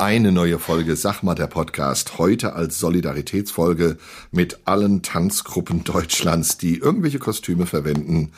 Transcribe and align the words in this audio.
Eine 0.00 0.30
neue 0.30 0.60
Folge 0.60 0.94
Sag 0.94 1.24
mal 1.24 1.34
der 1.34 1.48
Podcast. 1.48 2.18
Heute 2.18 2.52
als 2.52 2.78
Solidaritätsfolge 2.78 3.98
mit 4.30 4.60
allen 4.64 5.02
Tanzgruppen 5.02 5.82
Deutschlands, 5.82 6.56
die 6.56 6.76
irgendwelche 6.76 7.18
Kostüme 7.18 7.66
verwenden, 7.66 8.30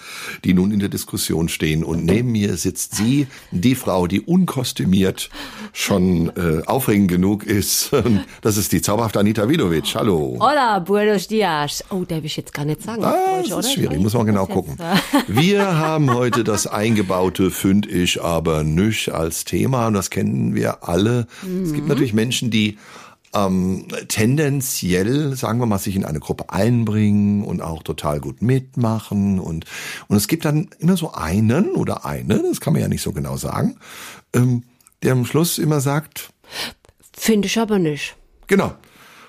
die 0.43 0.55
nun 0.55 0.71
in 0.71 0.79
der 0.79 0.89
Diskussion 0.89 1.51
stehen. 1.51 1.85
Und 1.85 2.07
neben 2.07 2.33
mir 2.33 2.57
sitzt 2.57 2.95
sie, 2.95 3.27
die 3.51 3.75
Frau, 3.75 4.07
die 4.07 4.23
unkostümiert 4.23 5.29
schon 5.75 6.31
äh, 6.35 6.63
aufregend 6.65 7.11
genug 7.11 7.45
ist. 7.45 7.91
Das 8.41 8.57
ist 8.57 8.73
die 8.73 8.81
zauberhafte 8.81 9.21
Anita 9.21 9.47
Vidovic. 9.47 9.95
Hallo. 9.95 10.39
Hola, 10.41 10.79
buenos 10.79 11.29
dias. 11.29 11.85
Oh, 11.91 12.05
darf 12.05 12.25
ich 12.25 12.39
jetzt 12.39 12.55
gar 12.55 12.65
nicht 12.65 12.81
sagen. 12.81 13.05
Ah, 13.05 13.43
das 13.47 13.67
ist 13.67 13.75
schwierig, 13.75 13.99
muss 14.01 14.15
man 14.15 14.25
genau 14.25 14.47
gucken. 14.47 14.79
Wir 15.29 15.77
haben 15.77 16.11
heute 16.15 16.43
das 16.43 16.67
eingebaute 16.67 17.51
Fünd 17.51 17.87
ich 17.87 18.23
aber 18.23 18.65
nüch 18.65 19.13
als 19.13 19.45
Thema 19.45 19.89
und 19.89 19.93
das 19.93 20.09
kennen 20.09 20.55
wir 20.55 20.89
alle. 20.89 21.27
Es 21.65 21.71
Mhm. 21.71 21.75
gibt 21.75 21.89
natürlich 21.89 22.13
Menschen, 22.15 22.51
die 22.51 22.79
ähm, 23.33 23.87
tendenziell, 24.09 25.37
sagen 25.37 25.61
wir 25.61 25.67
mal, 25.67 25.79
sich 25.79 25.95
in 25.95 26.05
eine 26.05 26.19
Gruppe 26.21 26.51
einbringen 26.51 27.45
und 27.45 27.63
auch 27.63 27.83
total 27.83 28.19
gut 28.21 28.43
mitmachen 28.43 29.39
und 29.39 29.67
und 30.09 30.17
es 30.17 30.27
gibt 30.27 30.45
dann 30.45 30.69
immer 30.81 30.97
so 30.97 31.13
einen 31.13 31.73
oder 31.73 32.05
eine, 32.05 32.43
das 32.43 32.61
kann 32.61 32.73
man 32.73 32.83
ja 32.83 32.89
nicht 32.89 33.03
so 33.03 33.13
genau 33.13 33.37
sagen, 33.37 33.77
ähm, 34.35 34.65
der 35.03 35.13
am 35.13 35.25
Schluss 35.25 35.59
immer 35.59 35.81
sagt, 35.81 36.31
Finde 37.17 37.47
ich 37.47 37.59
aber 37.59 37.79
nicht. 37.79 38.17
Genau. 38.47 38.75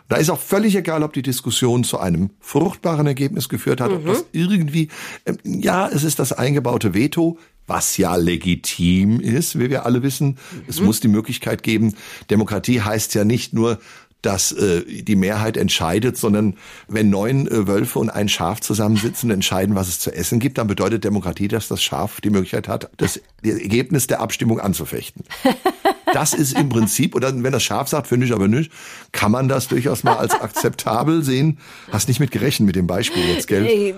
Da 0.10 0.18
ist 0.18 0.30
auch 0.30 0.40
völlig 0.40 0.76
egal, 0.76 1.04
ob 1.04 1.14
die 1.14 1.22
Diskussion 1.22 1.84
zu 1.86 2.00
einem 2.00 2.32
fruchtbaren 2.42 3.06
Ergebnis 3.08 3.48
geführt 3.48 3.80
hat, 3.80 3.92
ob 3.92 4.06
das 4.06 4.26
irgendwie, 4.34 4.90
ähm, 5.26 5.38
ja, 5.46 5.88
es 5.88 6.04
ist 6.04 6.20
das 6.20 6.34
eingebaute 6.34 6.94
Veto, 6.94 7.38
was 7.68 7.98
ja 7.98 8.16
legitim 8.16 9.20
ist, 9.20 9.58
wie 9.58 9.70
wir 9.70 9.86
alle 9.86 10.04
wissen. 10.04 10.38
Es 10.68 10.80
muss 10.82 11.00
die 11.00 11.08
Möglichkeit 11.08 11.64
geben, 11.64 11.96
Demokratie 12.30 12.82
heißt 12.82 13.14
ja 13.14 13.24
nicht 13.24 13.54
nur, 13.54 13.80
dass 14.22 14.52
äh, 14.52 14.84
die 15.02 15.16
Mehrheit 15.16 15.58
entscheidet, 15.58 16.18
sondern 16.18 16.56
wenn 16.88 17.10
neun 17.10 17.48
äh, 17.48 17.68
Wölfe 17.68 18.00
und 18.00 18.10
ein 18.10 18.30
Schaf 18.30 18.62
zusammensitzen 18.62 19.30
und 19.30 19.34
entscheiden, 19.34 19.76
was 19.76 19.88
es 19.88 20.00
zu 20.00 20.14
essen 20.14 20.40
gibt, 20.40 20.58
dann 20.58 20.68
bedeutet 20.68 21.04
Demokratie, 21.04 21.48
dass 21.48 21.68
das 21.68 21.82
Schaf 21.82 22.22
die 22.22 22.30
Möglichkeit 22.30 22.68
hat, 22.68 22.90
das 22.98 23.20
Ergebnis 23.44 24.08
der 24.08 24.22
Abstimmung 24.22 24.60
anzufechten. 24.60 25.26
Das 26.14 26.34
ist 26.34 26.58
im 26.58 26.70
Prinzip, 26.70 27.16
oder 27.16 27.32
wenn 27.44 27.52
das 27.52 27.64
Schaf 27.64 27.88
sagt, 27.88 28.08
finde 28.08 28.26
ich 28.26 28.34
aber 28.34 28.48
nicht, 28.48 28.72
kann 29.12 29.32
man 29.32 29.48
das 29.48 29.68
durchaus 29.68 30.04
mal 30.04 30.16
als 30.18 30.34
akzeptabel 30.34 31.24
sehen. 31.24 31.60
Hast 31.92 32.08
nicht 32.08 32.20
mit 32.20 32.32
gerechnet 32.32 32.68
mit 32.68 32.76
dem 32.76 32.88
Beispiel 32.88 33.24
jetzt, 33.30 33.48
gell? 33.48 33.94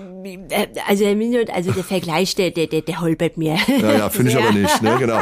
Also, 0.88 1.04
Herr 1.04 1.14
Minot, 1.16 1.50
also 1.50 1.72
der 1.72 1.84
Vergleich, 1.84 2.34
der, 2.34 2.50
der, 2.50 2.66
der, 2.66 2.82
der 2.82 3.00
holpert 3.00 3.36
mir. 3.36 3.56
Ja, 3.80 3.92
ja, 3.98 4.10
finde 4.10 4.30
ich 4.30 4.36
aber 4.36 4.52
nicht, 4.52 4.80
ne, 4.82 4.96
genau. 4.98 5.20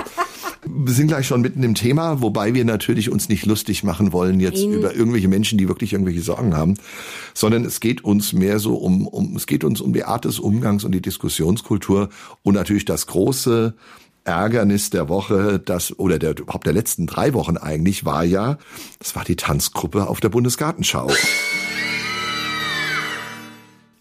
Wir 0.65 0.95
sind 0.95 1.09
gleich 1.09 1.27
schon 1.27 1.41
mitten 1.41 1.65
im 1.65 1.75
Thema, 1.75 2.23
wobei 2.23 2.55
wir 2.55 2.65
natürlich 2.65 3.11
uns 3.11 3.29
nicht 3.29 3.47
lustig 3.47 3.83
machen 3.83 4.13
wollen 4.13 4.39
jetzt 4.39 4.63
In- 4.63 4.73
über 4.73 4.95
irgendwelche 4.95 5.27
Menschen, 5.27 5.59
die 5.59 5.67
wirklich 5.67 5.93
irgendwelche 5.93 6.21
Sorgen 6.21 6.57
haben, 6.57 6.75
sondern 7.35 7.65
es 7.65 7.81
geht 7.81 8.05
uns 8.05 8.33
mehr 8.33 8.61
so 8.61 8.77
um, 8.77 9.09
um, 9.09 9.35
es 9.35 9.47
geht 9.47 9.65
uns 9.65 9.81
um 9.81 9.93
die 9.93 10.05
Art 10.05 10.25
des 10.25 10.39
Umgangs 10.39 10.85
und 10.85 10.93
die 10.93 11.03
Diskussionskultur 11.03 12.11
und 12.43 12.55
natürlich 12.55 12.85
das 12.85 13.09
große 13.09 13.75
Ärgernis 14.25 14.91
der 14.91 15.09
Woche, 15.09 15.59
das 15.59 15.99
oder 15.99 16.19
der 16.19 16.39
überhaupt 16.39 16.67
der 16.67 16.73
letzten 16.73 17.07
drei 17.07 17.35
Wochen 17.35 17.57
eigentlich 17.57 18.05
war 18.05 18.25
ja, 18.25 18.59
das 18.99 19.17
war 19.17 19.25
die 19.25 19.37
Tanzgruppe 19.37 20.09
auf 20.09 20.21
der 20.21 20.29
Bundesgartenschau. 20.29 21.11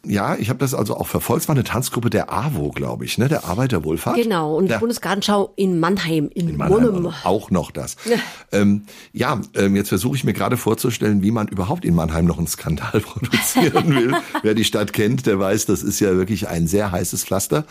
Ja, 0.03 0.35
ich 0.35 0.49
habe 0.49 0.57
das 0.57 0.73
also 0.73 0.97
auch 0.97 1.07
verfolgt. 1.07 1.43
Es 1.43 1.47
war 1.47 1.55
eine 1.55 1.63
Tanzgruppe 1.63 2.09
der 2.09 2.33
AWO, 2.33 2.71
glaube 2.71 3.05
ich, 3.05 3.19
ne, 3.19 3.27
der 3.27 3.45
Arbeiterwohlfahrt. 3.45 4.15
Genau, 4.15 4.55
und 4.57 4.67
der, 4.67 4.79
Bundesgartenschau 4.79 5.53
in 5.55 5.79
Mannheim, 5.79 6.29
in, 6.33 6.49
in 6.49 6.57
Mannheim 6.57 6.91
Monum. 6.91 7.13
auch 7.23 7.51
noch 7.51 7.69
das. 7.69 7.97
ähm, 8.51 8.85
ja, 9.13 9.39
ähm, 9.55 9.75
jetzt 9.75 9.89
versuche 9.89 10.15
ich 10.15 10.23
mir 10.23 10.33
gerade 10.33 10.57
vorzustellen, 10.57 11.21
wie 11.21 11.29
man 11.29 11.47
überhaupt 11.47 11.85
in 11.85 11.93
Mannheim 11.93 12.25
noch 12.25 12.39
einen 12.39 12.47
Skandal 12.47 12.99
produzieren 12.99 13.95
will. 13.95 14.15
Wer 14.41 14.55
die 14.55 14.63
Stadt 14.63 14.91
kennt, 14.91 15.27
der 15.27 15.39
weiß, 15.39 15.67
das 15.67 15.83
ist 15.83 15.99
ja 15.99 16.15
wirklich 16.15 16.47
ein 16.47 16.65
sehr 16.65 16.91
heißes 16.91 17.23
Pflaster. 17.23 17.65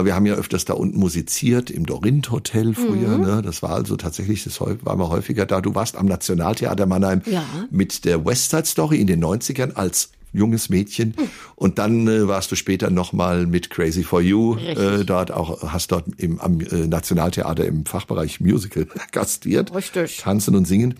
Äh, 0.00 0.04
Wir 0.04 0.14
haben 0.14 0.26
ja 0.26 0.34
öfters 0.34 0.64
da 0.64 0.74
unten 0.74 0.98
musiziert, 0.98 1.70
im 1.70 1.86
Dorint 1.86 2.30
Hotel 2.30 2.74
früher. 2.74 3.18
Mhm. 3.18 3.24
Ne? 3.24 3.42
Das 3.44 3.62
war 3.62 3.70
also 3.70 3.96
tatsächlich, 3.96 4.44
das 4.44 4.60
war 4.60 4.96
mal 4.96 5.08
häufiger 5.08 5.46
da. 5.46 5.60
Du 5.60 5.74
warst 5.74 5.96
am 5.96 6.06
Nationaltheater 6.06 6.86
Mannheim 6.86 7.22
Ja. 7.26 7.44
mit 7.70 8.04
der 8.04 8.24
Westside 8.24 8.64
Story 8.66 8.98
in 9.00 9.06
den 9.06 9.22
90ern 9.22 9.72
als 9.74 10.10
junges 10.34 10.70
Mädchen. 10.70 11.12
Hm. 11.14 11.28
Und 11.56 11.78
dann 11.78 12.08
äh, 12.08 12.26
warst 12.26 12.50
du 12.50 12.56
später 12.56 12.88
nochmal 12.88 13.46
mit 13.46 13.68
Crazy 13.68 14.02
for 14.02 14.22
You 14.22 14.56
äh, 14.56 15.04
dort 15.04 15.30
auch, 15.30 15.62
hast 15.70 15.92
dort 15.92 16.06
im 16.16 16.40
am, 16.40 16.58
äh, 16.60 16.86
Nationaltheater 16.86 17.66
im 17.66 17.84
Fachbereich 17.84 18.40
Musical 18.40 18.86
gastiert. 19.12 19.74
Richtig. 19.74 20.16
Tanzen 20.22 20.56
und 20.56 20.66
singen. 20.66 20.94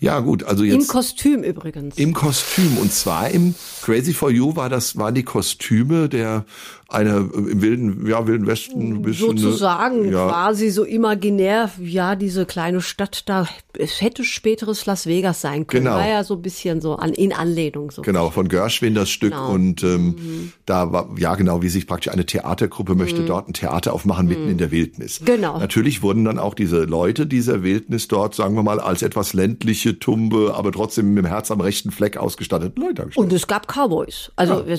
Ja, 0.00 0.18
gut, 0.18 0.42
also 0.42 0.64
Im 0.64 0.80
jetzt. 0.80 0.88
Kostüm 0.88 1.44
übrigens. 1.44 1.96
Im 1.98 2.14
Kostüm 2.14 2.76
und 2.78 2.92
zwar 2.92 3.30
im 3.30 3.54
Crazy 3.82 4.12
for 4.12 4.32
You 4.32 4.56
war 4.56 4.68
das 4.68 4.96
waren 4.96 5.14
die 5.14 5.22
Kostüme 5.22 6.08
der 6.08 6.44
einer 6.88 7.16
äh, 7.18 7.20
im 7.50 7.62
wilden 7.62 8.06
ja 8.06 8.26
wilden 8.26 8.46
Westen 8.46 8.94
ein 8.96 9.02
bisschen, 9.02 9.34
ne? 9.34 9.40
Sozusagen 9.40 10.12
ja, 10.12 10.26
quasi 10.28 10.70
so 10.70 10.84
imaginär, 10.84 11.70
ja, 11.80 12.14
diese 12.16 12.46
kleine 12.46 12.80
Stadt 12.80 13.28
da, 13.28 13.46
es 13.78 14.00
hätte 14.00 14.24
späteres 14.24 14.86
Las 14.86 15.06
Vegas 15.06 15.40
sein 15.40 15.66
können. 15.66 15.84
Genau. 15.84 15.96
War 15.96 16.06
ja 16.08 16.24
so 16.24 16.34
ein 16.34 16.42
bisschen 16.42 16.80
so 16.80 16.94
an, 16.96 17.12
in 17.12 17.32
Anlehnung 17.32 17.90
so. 17.90 18.02
Genau, 18.02 18.30
von 18.30 18.48
Gershwin 18.48 18.94
das 18.94 19.10
Stück 19.10 19.32
Genau. 19.32 19.50
und 19.52 19.82
ähm, 19.82 20.52
da 20.66 20.92
war, 20.92 21.08
ja 21.18 21.34
genau, 21.34 21.62
wie 21.62 21.68
sich 21.68 21.86
praktisch 21.86 22.12
eine 22.12 22.26
Theatergruppe 22.26 22.94
möchte 22.94 23.24
dort 23.24 23.48
ein 23.48 23.52
Theater 23.54 23.92
aufmachen 23.94 24.26
mitten 24.28 24.48
in 24.48 24.58
der 24.58 24.70
Wildnis. 24.70 25.20
Genau. 25.24 25.58
Natürlich 25.58 26.02
wurden 26.02 26.24
dann 26.24 26.38
auch 26.38 26.54
diese 26.54 26.84
Leute 26.84 27.26
dieser 27.26 27.62
Wildnis 27.62 28.08
dort, 28.08 28.34
sagen 28.34 28.54
wir 28.54 28.62
mal, 28.62 28.80
als 28.80 29.02
etwas 29.02 29.32
ländliche, 29.32 29.98
tumbe, 29.98 30.54
aber 30.54 30.70
trotzdem 30.72 31.14
mit 31.14 31.24
dem 31.24 31.28
Herz 31.28 31.50
am 31.50 31.60
rechten 31.60 31.90
Fleck 31.90 32.16
ausgestattete 32.16 32.78
Leute. 32.80 33.08
Und 33.14 33.32
es 33.32 33.46
gab 33.46 33.66
Cowboys. 33.66 34.30
Also, 34.36 34.66
wir- 34.66 34.78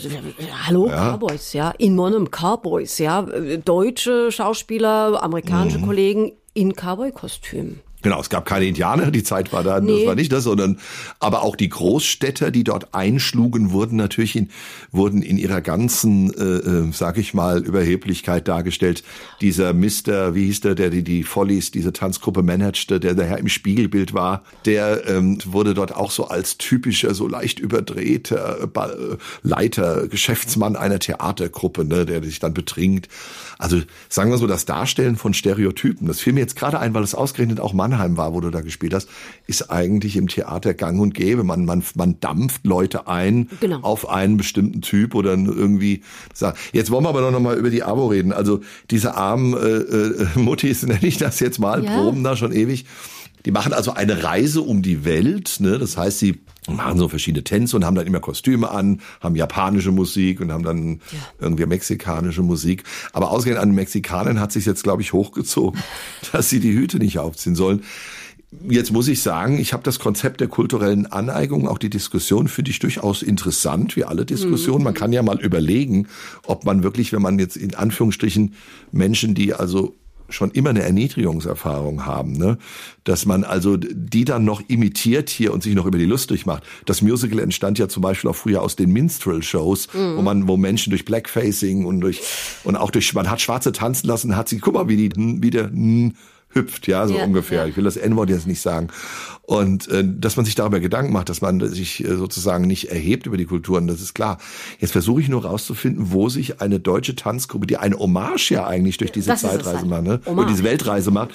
hallo, 0.67 0.87
Cowboys, 0.87 1.53
ja. 1.53 1.71
In 1.71 1.94
Monum 1.95 2.29
Cowboys, 2.29 2.97
ja. 2.99 3.21
Deutsche 3.23 4.31
Schauspieler, 4.31 5.21
amerikanische 5.23 5.79
Mhm. 5.79 5.85
Kollegen 5.85 6.31
in 6.53 6.73
Cowboy-Kostümen. 6.73 7.81
Genau, 8.05 8.21
es 8.21 8.29
gab 8.29 8.45
keine 8.45 8.65
Indianer, 8.65 9.09
die 9.09 9.23
Zeit 9.23 9.51
war 9.51 9.63
da, 9.63 9.79
das 9.79 9.89
Nee. 9.89 10.05
war 10.05 10.13
nicht 10.13 10.31
das, 10.31 10.43
sondern 10.43 10.77
aber 11.19 11.41
auch 11.41 11.55
die 11.55 11.69
Großstädter, 11.69 12.51
die 12.51 12.63
dort 12.63 12.93
einschlugen, 12.93 13.71
wurden 13.71 13.95
natürlich 13.95 14.35
in, 14.35 14.49
wurden 14.91 15.23
in 15.23 15.39
ihrer 15.39 15.59
ganzen, 15.59 16.31
äh, 16.35 16.43
äh, 16.43 16.91
sag 16.91 17.17
ich 17.17 17.33
mal, 17.33 17.63
Überheblichkeit 17.65 18.47
dargestellt. 18.47 19.03
Dieser 19.41 19.73
Mister, 19.73 20.35
wie 20.35 20.45
hieß 20.45 20.61
der, 20.61 20.75
der 20.75 20.91
die, 20.91 21.03
die 21.03 21.23
Follies, 21.23 21.71
diese 21.71 21.93
Tanzgruppe 21.93 22.43
managte, 22.43 22.99
der 22.99 23.15
daher 23.15 23.39
im 23.39 23.47
Spiegelbild 23.47 24.13
war, 24.13 24.43
der 24.65 25.07
ähm, 25.09 25.39
wurde 25.43 25.73
dort 25.73 25.95
auch 25.95 26.11
so 26.11 26.27
als 26.27 26.59
typischer, 26.59 27.15
so 27.15 27.27
leicht 27.27 27.59
überdrehter 27.59 28.61
äh, 28.61 28.67
Ba- 28.67 28.91
äh, 28.91 29.17
Leiter, 29.41 30.07
Geschäftsmann 30.07 30.75
einer 30.75 30.99
Theatergruppe, 30.99 31.85
ne, 31.85 32.05
der 32.05 32.23
sich 32.23 32.37
dann 32.37 32.53
betrinkt. 32.53 33.09
Also 33.57 33.81
sagen 34.09 34.29
wir 34.29 34.37
so, 34.37 34.45
das 34.45 34.65
Darstellen 34.65 35.15
von 35.15 35.33
Stereotypen, 35.33 36.05
das 36.07 36.19
fiel 36.19 36.33
mir 36.33 36.41
jetzt 36.41 36.55
gerade 36.55 36.77
ein, 36.79 36.93
weil 36.93 37.01
es 37.03 37.15
ausgerechnet 37.15 37.59
auch 37.59 37.73
Mannheim 37.95 38.17
war, 38.17 38.33
wo 38.33 38.41
du 38.41 38.49
da 38.49 38.61
gespielt 38.61 38.93
hast, 38.93 39.07
ist 39.47 39.71
eigentlich 39.71 40.17
im 40.17 40.27
Theater 40.27 40.73
gang 40.73 40.99
und 40.99 41.13
gäbe. 41.13 41.43
Man, 41.43 41.65
man, 41.65 41.83
man 41.95 42.19
dampft 42.19 42.65
Leute 42.65 43.07
ein 43.07 43.49
Genau. 43.61 43.79
auf 43.81 44.09
einen 44.09 44.37
bestimmten 44.37 44.81
Typ 44.81 45.15
oder 45.15 45.31
irgendwie. 45.31 46.01
Jetzt 46.73 46.91
wollen 46.91 47.03
wir 47.05 47.09
aber 47.09 47.31
noch 47.31 47.39
mal 47.39 47.57
über 47.57 47.69
die 47.69 47.83
Abo 47.83 48.07
reden. 48.07 48.33
Also 48.33 48.61
diese 48.91 49.15
armen 49.15 49.53
äh, 49.53 49.57
äh, 49.57 50.27
Muttis, 50.35 50.83
nenne 50.83 50.99
ich 51.05 51.17
das 51.17 51.39
jetzt 51.39 51.59
mal, 51.59 51.83
Ja. 51.83 51.97
proben 51.97 52.23
da 52.23 52.35
schon 52.35 52.51
ewig. 52.51 52.85
Die 53.45 53.51
machen 53.51 53.73
also 53.73 53.93
eine 53.93 54.23
Reise 54.23 54.61
um 54.61 54.81
die 54.81 55.05
Welt. 55.05 55.57
Ne? 55.59 55.77
Das 55.77 55.97
heißt, 55.97 56.19
sie 56.19 56.41
machen 56.67 56.97
so 56.97 57.07
verschiedene 57.07 57.43
Tänze 57.43 57.75
und 57.75 57.85
haben 57.85 57.95
dann 57.95 58.07
immer 58.07 58.19
Kostüme 58.19 58.71
an, 58.71 59.01
haben 59.21 59.35
japanische 59.35 59.91
Musik 59.91 60.41
und 60.41 60.51
haben 60.51 60.63
dann 60.63 60.99
irgendwie 61.39 61.65
mexikanische 61.65 62.41
Musik. 62.41 62.83
Aber 63.13 63.29
ausgehend 63.29 63.59
an 63.59 63.69
den 63.69 63.75
Mexikanern 63.75 64.39
hat 64.39 64.51
sich 64.51 64.65
jetzt, 64.65 64.83
glaube 64.83 65.03
ich, 65.03 65.13
hochgezogen, 65.13 65.79
dass 66.31 66.49
sie 66.49 66.59
die 66.59 66.73
Hüte 66.73 66.97
nicht 66.97 67.19
aufziehen 67.19 67.55
sollen. 67.55 67.83
Jetzt 68.69 68.91
muss 68.93 69.09
ich 69.09 69.21
sagen, 69.21 69.59
ich 69.59 69.73
habe 69.73 69.83
das 69.83 69.99
Konzept 69.99 70.39
der 70.39 70.47
kulturellen 70.47 71.07
Aneigung, 71.07 71.67
auch 71.67 71.77
die 71.77 71.89
Diskussion 71.89 72.47
finde 72.47 72.71
ich 72.71 72.79
durchaus 72.79 73.21
interessant, 73.21 73.97
wie 73.97 74.05
alle 74.05 74.25
Diskussionen. 74.25 74.83
Man 74.83 74.93
kann 74.93 75.11
ja 75.11 75.21
mal 75.23 75.41
überlegen, 75.41 76.07
ob 76.45 76.63
man 76.63 76.81
wirklich, 76.81 77.11
wenn 77.11 77.21
man 77.21 77.37
jetzt 77.37 77.57
in 77.57 77.75
Anführungsstrichen 77.75 78.53
Menschen, 78.91 79.35
die 79.35 79.53
also 79.53 79.95
schon 80.29 80.51
immer 80.51 80.71
eine 80.71 80.83
Erniedrigungserfahrung 80.83 82.05
haben, 82.05 82.33
ne? 82.33 82.57
dass 83.03 83.25
man 83.25 83.43
also 83.43 83.77
die 83.77 84.25
dann 84.25 84.45
noch 84.45 84.61
imitiert 84.67 85.29
hier 85.29 85.53
und 85.53 85.63
sich 85.63 85.75
noch 85.75 85.85
über 85.85 85.97
die 85.97 86.05
Lust 86.05 86.29
durchmacht. 86.29 86.63
Das 86.85 87.01
Musical 87.01 87.39
entstand 87.39 87.77
ja 87.77 87.87
zum 87.87 88.01
Beispiel 88.01 88.29
auch 88.29 88.35
früher 88.35 88.61
aus 88.61 88.75
den 88.75 88.91
Minstrel-Shows, 88.91 89.93
mhm. 89.93 90.17
wo 90.17 90.21
man, 90.21 90.47
wo 90.47 90.57
Menschen 90.57 90.89
durch 90.89 91.05
Blackfacing 91.05 91.85
und 91.85 92.01
durch 92.01 92.21
und 92.63 92.75
auch 92.75 92.91
durch, 92.91 93.13
man 93.13 93.29
hat 93.29 93.41
Schwarze 93.41 93.71
tanzen 93.71 94.07
lassen, 94.07 94.35
hat 94.35 94.49
sie, 94.49 94.59
guck 94.59 94.73
mal, 94.73 94.87
wie 94.87 95.09
die, 95.09 95.11
wie 95.15 95.49
der 95.49 95.69
hüpft, 96.55 96.87
ja, 96.87 97.07
so 97.07 97.15
ja, 97.15 97.25
ungefähr. 97.25 97.63
Ja. 97.63 97.67
Ich 97.67 97.77
will 97.77 97.83
das 97.83 97.97
N-Wort 97.97 98.29
jetzt 98.29 98.47
nicht 98.47 98.61
sagen. 98.61 98.87
Und 99.43 99.87
äh, 99.89 100.03
dass 100.03 100.37
man 100.37 100.45
sich 100.45 100.55
darüber 100.55 100.79
Gedanken 100.79 101.13
macht, 101.13 101.29
dass 101.29 101.41
man 101.41 101.59
sich 101.69 102.03
äh, 102.03 102.15
sozusagen 102.15 102.65
nicht 102.65 102.89
erhebt 102.89 103.27
über 103.27 103.37
die 103.37 103.45
Kulturen, 103.45 103.85
das 103.85 104.01
ist 104.01 104.15
klar. 104.15 104.39
Jetzt 104.79 104.91
versuche 104.91 105.21
ich 105.21 105.29
nur 105.29 105.45
rauszufinden, 105.45 106.11
wo 106.11 106.29
sich 106.29 106.61
eine 106.61 106.79
deutsche 106.79 107.15
Tanzgruppe, 107.15 107.67
die 107.67 107.77
eine 107.77 107.99
Hommage 107.99 108.51
ja 108.51 108.65
eigentlich 108.65 108.97
durch 108.97 109.11
diese 109.11 109.31
das 109.31 109.41
Zeitreise 109.41 109.79
halt. 109.79 109.87
macht, 109.87 110.03
ne? 110.03 110.21
Hommage. 110.25 110.47
diese 110.47 110.63
Weltreise 110.63 111.11
macht, 111.11 111.31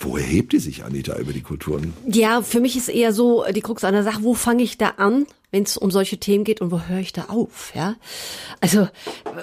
wo 0.00 0.16
erhebt 0.16 0.52
die 0.52 0.58
sich, 0.58 0.84
Anita, 0.84 1.16
über 1.16 1.32
die 1.32 1.40
Kulturen? 1.40 1.94
Ja, 2.06 2.42
für 2.42 2.60
mich 2.60 2.76
ist 2.76 2.88
eher 2.88 3.12
so 3.12 3.44
die 3.54 3.62
Krux 3.62 3.84
an 3.84 3.94
der 3.94 4.02
Sache, 4.02 4.22
wo 4.22 4.34
fange 4.34 4.62
ich 4.62 4.76
da 4.76 4.88
an? 4.96 5.26
Wenn 5.50 5.62
es 5.62 5.76
um 5.76 5.90
solche 5.90 6.18
Themen 6.18 6.44
geht 6.44 6.60
und 6.60 6.70
wo 6.70 6.80
höre 6.80 6.98
ich 6.98 7.12
da 7.12 7.26
auf, 7.28 7.72
ja? 7.74 7.94
Also, 8.60 8.88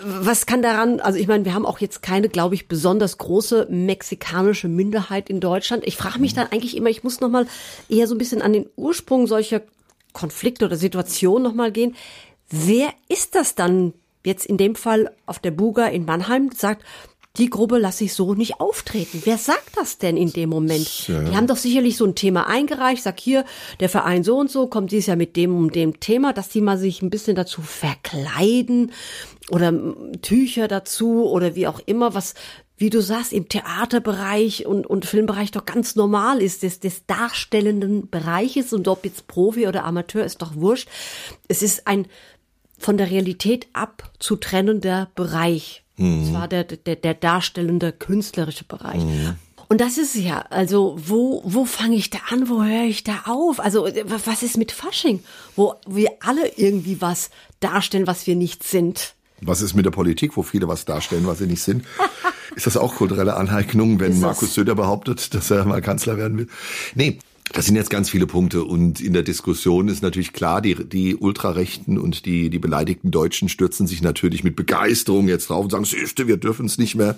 was 0.04 0.46
kann 0.46 0.62
daran, 0.62 1.00
also 1.00 1.18
ich 1.18 1.28
meine, 1.28 1.46
wir 1.46 1.54
haben 1.54 1.66
auch 1.66 1.80
jetzt 1.80 2.02
keine, 2.02 2.28
glaube 2.28 2.56
ich, 2.56 2.68
besonders 2.68 3.18
große 3.18 3.68
mexikanische 3.70 4.68
Minderheit 4.68 5.30
in 5.30 5.40
Deutschland. 5.40 5.86
Ich 5.86 5.96
frage 5.96 6.20
mich 6.20 6.34
dann 6.34 6.48
eigentlich 6.52 6.76
immer, 6.76 6.90
ich 6.90 7.04
muss 7.04 7.22
noch 7.22 7.30
mal 7.30 7.48
eher 7.88 8.08
so 8.08 8.16
ein 8.16 8.18
bisschen 8.18 8.42
an 8.42 8.54
den 8.54 8.70
Ursprung 8.76 9.28
solcher 9.28 9.62
Konflikte 10.14 10.66
oder 10.66 10.76
Situationen 10.76 11.44
noch 11.44 11.54
mal 11.54 11.72
gehen. 11.72 11.96
Wer 12.50 12.90
ist 13.08 13.36
das 13.36 13.56
dann 13.56 13.94
jetzt 14.26 14.46
in 14.46 14.58
dem 14.58 14.76
Fall 14.76 15.12
auf 15.26 15.40
der 15.40 15.52
Buga 15.52 15.88
in 15.88 16.06
Mannheim 16.06 16.52
sagt, 16.54 16.84
die 17.38 17.50
Gruppe 17.50 17.78
lasse 17.78 18.04
ich 18.04 18.14
so 18.14 18.34
nicht 18.34 18.60
auftreten. 18.60 19.22
Wer 19.24 19.38
sagt 19.38 19.78
das 19.78 19.98
denn 19.98 20.18
in 20.18 20.34
dem 20.34 20.50
Moment? 20.50 21.08
Ja. 21.08 21.24
Die 21.24 21.36
haben 21.36 21.48
doch 21.48 21.56
sicherlich 21.56 21.96
so 21.96 22.06
ein 22.06 22.16
Thema 22.16 22.48
eingereicht, 22.48 23.04
sag 23.04 23.20
hier, 23.20 23.46
der 23.80 23.90
Verein 23.90 24.24
so 24.24 24.38
und 24.38 24.52
so 24.52 24.68
kommt 24.68 24.92
dies 24.92 25.06
Jahr 25.06 25.16
mit 25.16 25.38
dem 25.38 25.56
und 25.56 25.76
dem 25.76 26.00
Thema, 26.02 26.34
dass 26.34 26.50
die 26.50 26.62
mal 26.62 26.78
sich 26.78 27.02
ein 27.02 27.10
bisschen 27.10 27.36
dazu 27.36 27.62
verkleiden 27.62 28.92
oder 29.50 29.74
Tücher 30.22 30.68
dazu 30.68 31.26
oder 31.30 31.56
wie 31.56 31.68
auch 31.68 31.80
immer, 31.86 32.14
was 32.14 32.34
wie 32.82 32.90
du 32.90 33.00
sagst, 33.00 33.32
im 33.32 33.48
Theaterbereich 33.48 34.66
und, 34.66 34.88
und 34.88 35.06
Filmbereich 35.06 35.52
doch 35.52 35.66
ganz 35.66 35.96
normal 35.96 36.42
ist, 36.42 36.64
des, 36.64 36.80
des 36.80 37.06
darstellenden 37.06 38.10
Bereiches 38.10 38.74
und 38.74 38.88
ob 38.88 39.06
jetzt 39.06 39.28
Profi 39.28 39.68
oder 39.68 39.86
Amateur 39.86 40.26
ist 40.26 40.42
doch 40.42 40.56
wurscht. 40.56 40.90
Es 41.48 41.62
ist 41.62 41.88
ein 41.88 42.08
von 42.80 42.98
der 42.98 43.12
Realität 43.12 43.68
abzutrennender 43.74 45.12
Bereich. 45.14 45.81
Mhm. 46.02 46.24
Das 46.24 46.34
war 46.34 46.48
der, 46.48 46.64
der, 46.64 46.96
der 46.96 47.14
darstellende, 47.14 47.92
künstlerische 47.92 48.64
Bereich. 48.64 49.04
Mhm. 49.04 49.36
Und 49.72 49.80
das 49.80 49.98
ist 49.98 50.16
ja, 50.16 50.44
also 50.50 50.98
wo, 51.00 51.42
wo 51.46 51.64
fange 51.64 51.96
ich 51.96 52.10
da 52.10 52.18
an, 52.30 52.50
wo 52.50 52.62
höre 52.62 52.84
ich 52.84 53.06
da 53.06 53.22
auf? 53.26 53.62
Also 53.62 53.88
was 54.04 54.44
ist 54.44 54.58
mit 54.58 54.74
Fasching, 54.74 55.22
wo 55.56 55.76
wir 55.88 56.10
alle 56.20 56.52
irgendwie 56.58 57.00
was 57.00 57.30
darstellen, 57.62 58.06
was 58.06 58.28
wir 58.28 58.36
nicht 58.36 58.64
sind? 58.64 59.14
Was 59.40 59.62
ist 59.62 59.74
mit 59.74 59.86
der 59.86 59.92
Politik, 59.92 60.36
wo 60.36 60.44
viele 60.44 60.68
was 60.68 60.84
darstellen, 60.84 61.26
was 61.26 61.38
sie 61.38 61.48
nicht 61.48 61.64
sind? 61.64 61.86
ist 62.56 62.68
das 62.68 62.76
auch 62.76 62.96
kulturelle 62.96 63.38
Aneignung, 63.38 64.02
wenn 64.02 64.20
Markus 64.20 64.54
Söder 64.54 64.76
behauptet, 64.76 65.34
dass 65.34 65.50
er 65.50 65.64
mal 65.64 65.82
Kanzler 65.82 66.18
werden 66.18 66.38
will? 66.38 66.48
Nee, 66.94 67.20
das 67.54 67.66
sind 67.66 67.76
jetzt 67.76 67.90
ganz 67.90 68.10
viele 68.10 68.28
Punkte 68.28 68.64
und 68.64 69.02
in 69.02 69.14
der 69.14 69.24
Diskussion 69.24 69.90
ist 69.90 70.02
natürlich 70.02 70.32
klar, 70.32 70.62
die, 70.62 70.76
die 70.76 71.16
Ultrarechten 71.16 71.98
und 71.98 72.26
die, 72.26 72.50
die 72.50 72.60
beleidigten 72.60 73.12
Deutschen 73.12 73.50
stürzen 73.50 73.88
sich 73.88 74.02
natürlich 74.02 74.44
mit 74.44 74.56
Begeisterung 74.56 75.28
jetzt 75.28 75.50
drauf 75.50 75.66
und 75.66 75.72
sagen, 75.72 75.86
siehste, 75.86 76.28
wir 76.28 76.38
dürfen 76.38 76.66
es 76.66 76.78
nicht 76.78 76.96
mehr. 76.96 77.18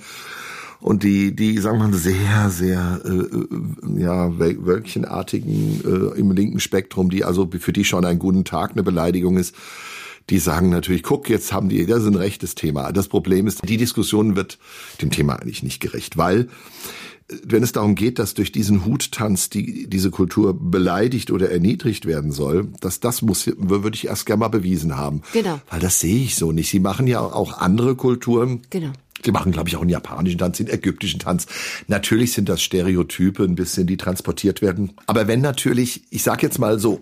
Und 0.80 1.04
die, 1.04 1.34
die, 1.34 1.60
sagen 1.60 1.80
wir 1.80 1.88
mal, 1.88 1.94
sehr, 1.94 2.50
sehr, 2.50 3.02
äh, 3.06 3.10
äh 3.10 4.02
ja, 4.02 4.38
wölkchenartigen 4.38 5.82
äh, 5.86 6.20
im 6.20 6.32
linken 6.32 6.60
Spektrum, 6.60 7.10
die 7.10 7.24
also 7.24 7.50
für 7.58 7.72
die 7.72 7.86
schon 7.86 8.04
einen 8.04 8.20
guten 8.20 8.44
Tag 8.44 8.72
eine 8.72 8.84
Beleidigung 8.84 9.38
ist, 9.38 9.56
die 10.30 10.40
sagen 10.40 10.70
natürlich, 10.70 11.04
guck, 11.04 11.30
jetzt 11.30 11.54
haben 11.54 11.70
die, 11.70 11.86
das 11.86 12.02
ist 12.02 12.08
ein 12.08 12.16
rechtes 12.16 12.56
Thema. 12.56 12.92
Das 12.92 13.08
Problem 13.08 13.48
ist, 13.48 13.68
die 13.68 13.78
Diskussion 13.78 14.36
wird 14.36 14.58
dem 15.02 15.12
Thema 15.12 15.36
eigentlich 15.36 15.64
nicht 15.64 15.80
gerecht, 15.80 16.18
weil 16.18 16.50
wenn 17.44 17.64
es 17.64 17.72
darum 17.72 17.96
geht, 17.96 18.20
dass 18.20 18.34
durch 18.34 18.52
diesen 18.52 18.86
Huttanz 18.86 19.50
die, 19.50 19.88
diese 19.88 20.12
Kultur 20.12 20.58
beleidigt 20.60 21.32
oder 21.32 21.50
erniedrigt 21.50 22.06
werden 22.06 22.32
soll, 22.32 22.68
dass 22.82 23.00
das 23.00 23.22
muss, 23.22 23.50
würde 23.58 23.96
ich 23.96 24.08
erst 24.08 24.26
gerne 24.26 24.42
mal 24.42 24.50
bewiesen 24.50 24.98
haben. 24.98 25.22
Genau. 25.32 25.60
Weil 25.70 25.80
das 25.80 26.00
sehe 26.00 26.24
ich 26.24 26.36
so 26.36 26.52
nicht. 26.52 26.70
Sie 26.70 26.80
machen 26.80 27.08
ja 27.08 27.22
auch 27.22 27.58
andere 27.60 27.96
Kulturen. 27.96 28.62
Genau. 28.70 28.92
Sie 29.24 29.32
machen, 29.32 29.54
glaube 29.54 29.70
ich, 29.70 29.78
auch 29.78 29.82
einen 29.82 29.90
japanischen 29.90 30.38
Tanz, 30.38 30.58
den 30.58 30.68
ägyptischen 30.68 31.20
Tanz. 31.20 31.46
Natürlich 31.88 32.34
sind 32.34 32.50
das 32.50 32.62
Stereotype 32.62 33.44
ein 33.44 33.56
bisschen, 33.56 33.88
die 33.88 33.96
transportiert 33.96 34.62
werden. 34.62 34.94
Aber 35.08 35.28
wenn 35.28 35.40
natürlich, 35.40 36.04
ich 36.10 36.24
sage 36.24 36.42
jetzt 36.42 36.60
mal 36.60 36.78
so, 36.78 37.02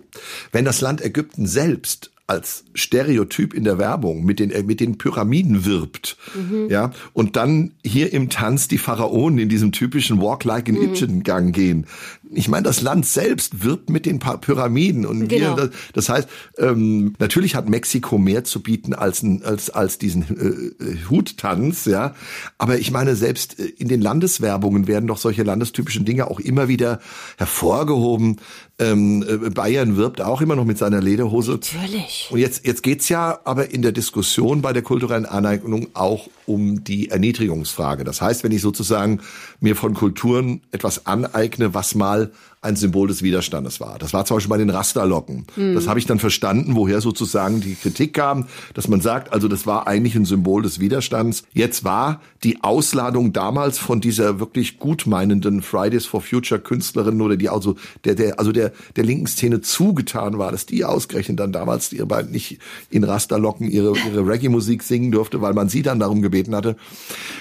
wenn 0.52 0.64
das 0.64 0.80
Land 0.80 1.00
Ägypten 1.00 1.46
selbst 1.46 2.11
als 2.32 2.64
Stereotyp 2.72 3.52
in 3.52 3.64
der 3.64 3.76
Werbung 3.76 4.24
mit 4.24 4.40
den, 4.40 4.50
äh, 4.50 4.62
mit 4.62 4.80
den 4.80 4.96
Pyramiden 4.96 5.66
wirbt, 5.66 6.16
mhm. 6.34 6.70
ja, 6.70 6.90
und 7.12 7.36
dann 7.36 7.72
hier 7.84 8.12
im 8.12 8.30
Tanz 8.30 8.68
die 8.68 8.78
Pharaonen 8.78 9.38
in 9.38 9.50
diesem 9.50 9.70
typischen 9.70 10.20
Walk 10.20 10.44
like 10.44 10.68
an 10.68 10.76
mhm. 10.76 11.22
Gang 11.22 11.54
gehen. 11.54 11.86
Ich 12.34 12.48
meine, 12.48 12.64
das 12.64 12.80
Land 12.80 13.06
selbst 13.06 13.62
wirbt 13.62 13.90
mit 13.90 14.06
den 14.06 14.18
Pyramiden 14.18 15.06
und 15.06 15.28
genau. 15.28 15.56
wir, 15.56 15.70
das, 15.92 16.08
heißt, 16.08 16.28
ähm, 16.58 17.14
natürlich 17.18 17.54
hat 17.54 17.68
Mexiko 17.68 18.18
mehr 18.18 18.44
zu 18.44 18.62
bieten 18.62 18.94
als, 18.94 19.24
als, 19.44 19.70
als 19.70 19.98
diesen 19.98 20.22
äh, 20.22 20.84
äh, 20.84 20.96
Huttanz, 21.10 21.84
ja, 21.84 22.14
aber 22.58 22.78
ich 22.78 22.90
meine, 22.90 23.16
selbst 23.16 23.58
äh, 23.58 23.64
in 23.64 23.88
den 23.88 24.00
Landeswerbungen 24.00 24.86
werden 24.86 25.06
doch 25.06 25.18
solche 25.18 25.42
landestypischen 25.42 26.04
Dinge 26.04 26.30
auch 26.30 26.40
immer 26.40 26.68
wieder 26.68 27.00
hervorgehoben. 27.36 28.40
Ähm, 28.78 29.24
Bayern 29.54 29.96
wirbt 29.96 30.20
auch 30.20 30.40
immer 30.40 30.56
noch 30.56 30.64
mit 30.64 30.78
seiner 30.78 31.00
Lederhose. 31.00 31.52
Natürlich. 31.52 32.28
Und 32.30 32.38
jetzt, 32.38 32.66
jetzt 32.66 32.82
geht's 32.82 33.08
ja 33.08 33.38
aber 33.44 33.70
in 33.70 33.82
der 33.82 33.92
Diskussion 33.92 34.62
bei 34.62 34.72
der 34.72 34.82
kulturellen 34.82 35.26
Aneignung 35.26 35.88
auch 35.94 36.28
um 36.46 36.82
die 36.82 37.10
Erniedrigungsfrage. 37.10 38.04
Das 38.04 38.20
heißt, 38.20 38.44
wenn 38.44 38.52
ich 38.52 38.62
sozusagen 38.62 39.20
mir 39.60 39.76
von 39.76 39.94
Kulturen 39.94 40.62
etwas 40.72 41.06
aneigne, 41.06 41.74
was 41.74 41.94
mal 41.94 42.21
ein 42.62 42.76
Symbol 42.76 43.08
des 43.08 43.22
Widerstandes 43.22 43.80
war. 43.80 43.98
Das 43.98 44.12
war 44.12 44.24
zum 44.24 44.36
Beispiel 44.36 44.50
bei 44.50 44.58
den 44.58 44.70
Rasterlocken. 44.70 45.46
Mhm. 45.56 45.74
Das 45.74 45.88
habe 45.88 45.98
ich 45.98 46.06
dann 46.06 46.20
verstanden, 46.20 46.76
woher 46.76 47.00
sozusagen 47.00 47.60
die 47.60 47.74
Kritik 47.74 48.14
kam, 48.14 48.46
dass 48.74 48.86
man 48.86 49.00
sagt, 49.00 49.32
also 49.32 49.48
das 49.48 49.66
war 49.66 49.88
eigentlich 49.88 50.14
ein 50.14 50.24
Symbol 50.24 50.62
des 50.62 50.78
Widerstands. 50.78 51.42
Jetzt 51.52 51.82
war 51.82 52.20
die 52.44 52.62
Ausladung 52.62 53.32
damals 53.32 53.78
von 53.78 54.00
dieser 54.00 54.38
wirklich 54.38 54.78
gutmeinenden 54.78 55.60
Fridays 55.60 56.06
for 56.06 56.20
Future 56.20 56.60
Künstlerin 56.60 57.20
oder 57.20 57.36
die 57.36 57.48
also 57.48 57.74
der 58.04 58.14
der 58.14 58.38
also 58.38 58.52
der 58.52 58.72
der 58.94 59.04
linken 59.04 59.26
Szene 59.26 59.60
zugetan 59.60 60.38
war, 60.38 60.52
dass 60.52 60.64
die 60.64 60.84
ausgerechnet 60.84 61.40
dann 61.40 61.50
damals 61.50 61.92
ihre 61.92 62.06
beiden 62.06 62.30
nicht 62.30 62.58
in 62.90 63.02
Rasterlocken 63.02 63.68
ihre 63.68 63.98
ihre 63.98 64.24
Reggae 64.24 64.48
Musik 64.48 64.84
singen 64.84 65.10
durfte, 65.10 65.40
weil 65.40 65.52
man 65.52 65.68
sie 65.68 65.82
dann 65.82 65.98
darum 65.98 66.22
gebeten 66.22 66.54
hatte. 66.54 66.76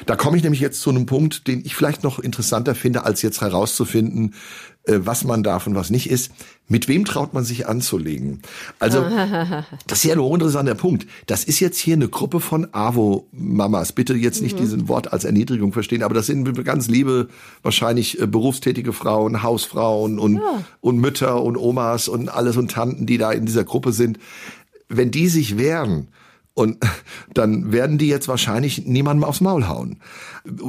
Da 0.07 0.15
komme 0.15 0.37
ich 0.37 0.41
nämlich 0.41 0.61
jetzt 0.61 0.81
zu 0.81 0.89
einem 0.89 1.05
Punkt, 1.05 1.47
den 1.47 1.63
ich 1.63 1.75
vielleicht 1.75 2.03
noch 2.03 2.17
interessanter 2.17 2.73
finde, 2.73 3.03
als 3.03 3.21
jetzt 3.21 3.41
herauszufinden, 3.41 4.33
was 4.87 5.23
man 5.23 5.43
darf 5.43 5.67
und 5.67 5.75
was 5.75 5.89
nicht 5.89 6.09
ist. 6.09 6.31
Mit 6.67 6.87
wem 6.87 7.05
traut 7.05 7.33
man 7.33 7.43
sich 7.43 7.67
anzulegen? 7.67 8.41
Also, 8.79 9.01
das 9.87 9.99
ist 9.99 10.03
ja 10.05 10.13
ein 10.13 10.21
hochinteressanter 10.21 10.75
Punkt. 10.75 11.05
Das 11.27 11.43
ist 11.43 11.59
jetzt 11.59 11.77
hier 11.77 11.95
eine 11.95 12.07
Gruppe 12.07 12.39
von 12.39 12.67
AWO-Mamas. 12.71 13.91
Bitte 13.91 14.13
jetzt 14.13 14.41
nicht 14.41 14.55
mhm. 14.55 14.61
diesen 14.61 14.87
Wort 14.87 15.11
als 15.11 15.25
Erniedrigung 15.25 15.73
verstehen, 15.73 16.01
aber 16.01 16.13
das 16.13 16.27
sind 16.27 16.63
ganz 16.63 16.87
liebe, 16.87 17.27
wahrscheinlich 17.61 18.19
äh, 18.19 18.27
berufstätige 18.27 18.93
Frauen, 18.93 19.43
Hausfrauen 19.43 20.17
und, 20.17 20.35
ja. 20.35 20.63
und 20.79 20.97
Mütter 20.97 21.43
und 21.43 21.57
Omas 21.57 22.07
und 22.07 22.29
alles 22.29 22.57
und 22.57 22.71
Tanten, 22.71 23.05
die 23.05 23.17
da 23.17 23.31
in 23.31 23.45
dieser 23.45 23.63
Gruppe 23.63 23.91
sind. 23.91 24.17
Wenn 24.87 25.11
die 25.11 25.27
sich 25.27 25.57
wehren, 25.57 26.07
und 26.53 26.77
dann 27.33 27.71
werden 27.71 27.97
die 27.97 28.07
jetzt 28.07 28.27
wahrscheinlich 28.27 28.85
niemandem 28.85 29.23
aufs 29.23 29.41
Maul 29.41 29.67
hauen. 29.67 29.97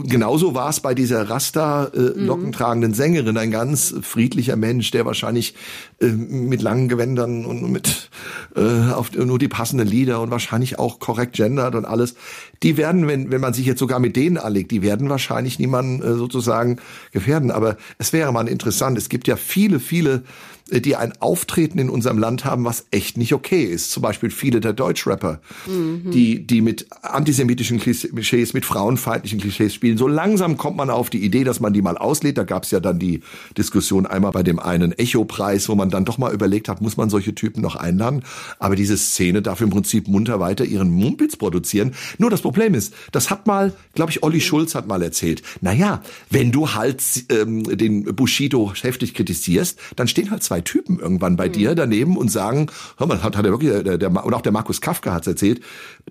genauso 0.04 0.54
war 0.54 0.70
es 0.70 0.80
bei 0.80 0.94
dieser 0.94 1.28
Rasta 1.28 1.86
äh, 1.86 1.98
mhm. 1.98 2.26
lockentragenden 2.26 2.94
Sängerin, 2.94 3.36
ein 3.36 3.50
ganz 3.50 3.94
friedlicher 4.02 4.56
Mensch, 4.56 4.90
der 4.90 5.06
wahrscheinlich 5.06 5.54
äh, 6.00 6.06
mit 6.06 6.62
langen 6.62 6.88
Gewändern 6.88 7.44
und 7.44 7.70
mit 7.70 8.10
äh, 8.54 8.92
auf 8.92 9.12
nur 9.12 9.38
die 9.38 9.48
passenden 9.48 9.88
Lieder 9.88 10.20
und 10.20 10.30
wahrscheinlich 10.30 10.78
auch 10.78 10.98
korrekt 10.98 11.34
gendert 11.34 11.74
und 11.74 11.84
alles. 11.84 12.14
Die 12.62 12.76
werden, 12.76 13.08
wenn 13.08 13.30
wenn 13.30 13.40
man 13.40 13.54
sich 13.54 13.66
jetzt 13.66 13.78
sogar 13.78 13.98
mit 13.98 14.14
denen 14.16 14.38
anlegt, 14.38 14.70
die 14.70 14.82
werden 14.82 15.08
wahrscheinlich 15.08 15.58
niemanden 15.58 16.02
äh, 16.02 16.14
sozusagen 16.14 16.78
gefährden. 17.12 17.50
Aber 17.50 17.76
es 17.98 18.12
wäre 18.12 18.32
mal 18.32 18.48
interessant. 18.48 18.98
Es 18.98 19.08
gibt 19.08 19.26
ja 19.26 19.36
viele, 19.36 19.80
viele 19.80 20.22
die 20.71 20.97
ein 20.97 21.12
Auftreten 21.21 21.78
in 21.78 21.90
unserem 21.90 22.19
Land 22.19 22.45
haben, 22.45 22.64
was 22.64 22.87
echt 22.90 23.16
nicht 23.16 23.35
okay 23.35 23.64
ist. 23.64 23.90
Zum 23.90 24.02
Beispiel 24.02 24.31
viele 24.31 24.61
der 24.61 24.73
Deutschrapper, 24.73 25.40
mhm. 25.66 26.11
die, 26.11 26.47
die 26.47 26.61
mit 26.61 26.87
antisemitischen 27.02 27.78
Klischees, 27.78 28.54
mit 28.54 28.64
frauenfeindlichen 28.64 29.40
Klischees 29.40 29.75
spielen. 29.75 29.99
So 29.99 30.09
langsam 30.09 30.57
kommt 30.57 30.76
man 30.76 30.90
auf 30.90 31.11
die 31.11 31.25
Idee, 31.25 31.45
dass 31.45 31.61
man 31.61 31.73
die 31.73 31.83
mal 31.83 31.99
auslädt. 31.99 32.38
Da 32.38 32.45
gab 32.45 32.64
es 32.64 32.71
ja 32.71 32.81
dann 32.81 32.99
die 32.99 33.21
Diskussion 33.57 34.07
einmal 34.07 34.33
bei 34.33 34.42
dem 34.42 34.59
einen 34.59 34.92
Echo-Preis, 34.92 35.69
wo 35.69 35.75
man 35.75 35.90
dann 35.90 36.04
doch 36.04 36.19
mal 36.19 36.33
überlegt 36.33 36.69
hat, 36.69 36.81
muss 36.81 36.97
man 36.97 37.11
solche 37.11 37.35
Typen 37.35 37.61
noch 37.61 37.76
einladen? 37.76 38.23
Aber 38.59 38.76
diese 38.76 38.97
Szene 38.97 39.42
darf 39.42 39.61
im 39.61 39.71
Prinzip 39.71 40.09
munter 40.09 40.40
weiter 40.40 40.64
ihren 40.64 40.90
Mumpitz 40.90 41.37
produzieren. 41.37 41.95
Nur 42.19 42.31
das 42.31 42.40
Problem 42.40 42.75
ist, 42.75 42.95
das 43.12 43.31
hat 43.31 43.47
mal, 43.47 43.73
glaube 43.95 44.11
ich, 44.11 44.23
Olli 44.23 44.40
Schulz 44.40 44.75
hat 44.75 44.87
mal 44.87 45.02
erzählt. 45.02 45.42
Naja, 45.61 46.02
wenn 46.31 46.52
du 46.52 46.75
halt 46.75 47.02
ähm, 47.31 47.64
den 47.76 48.04
Bushido 48.04 48.73
heftig 48.81 49.14
kritisierst, 49.14 49.78
dann 49.97 50.09
stehen 50.09 50.31
halt 50.31 50.42
zwei 50.42 50.51
Typen 50.61 50.99
irgendwann 50.99 51.37
bei 51.37 51.49
mhm. 51.49 51.52
dir 51.52 51.75
daneben 51.75 52.16
und 52.16 52.30
sagen, 52.30 52.66
hör 52.99 53.06
mal, 53.06 53.23
hat, 53.23 53.37
hat 53.37 53.44
er 53.44 53.50
wirklich, 53.50 53.73
der, 53.82 53.99
der, 53.99 54.25
und 54.25 54.35
auch 54.35 54.42
der 54.42 54.52
Markus 54.52 54.80
Kafka 54.80 55.12
hat's 55.12 55.26
erzählt, 55.26 55.61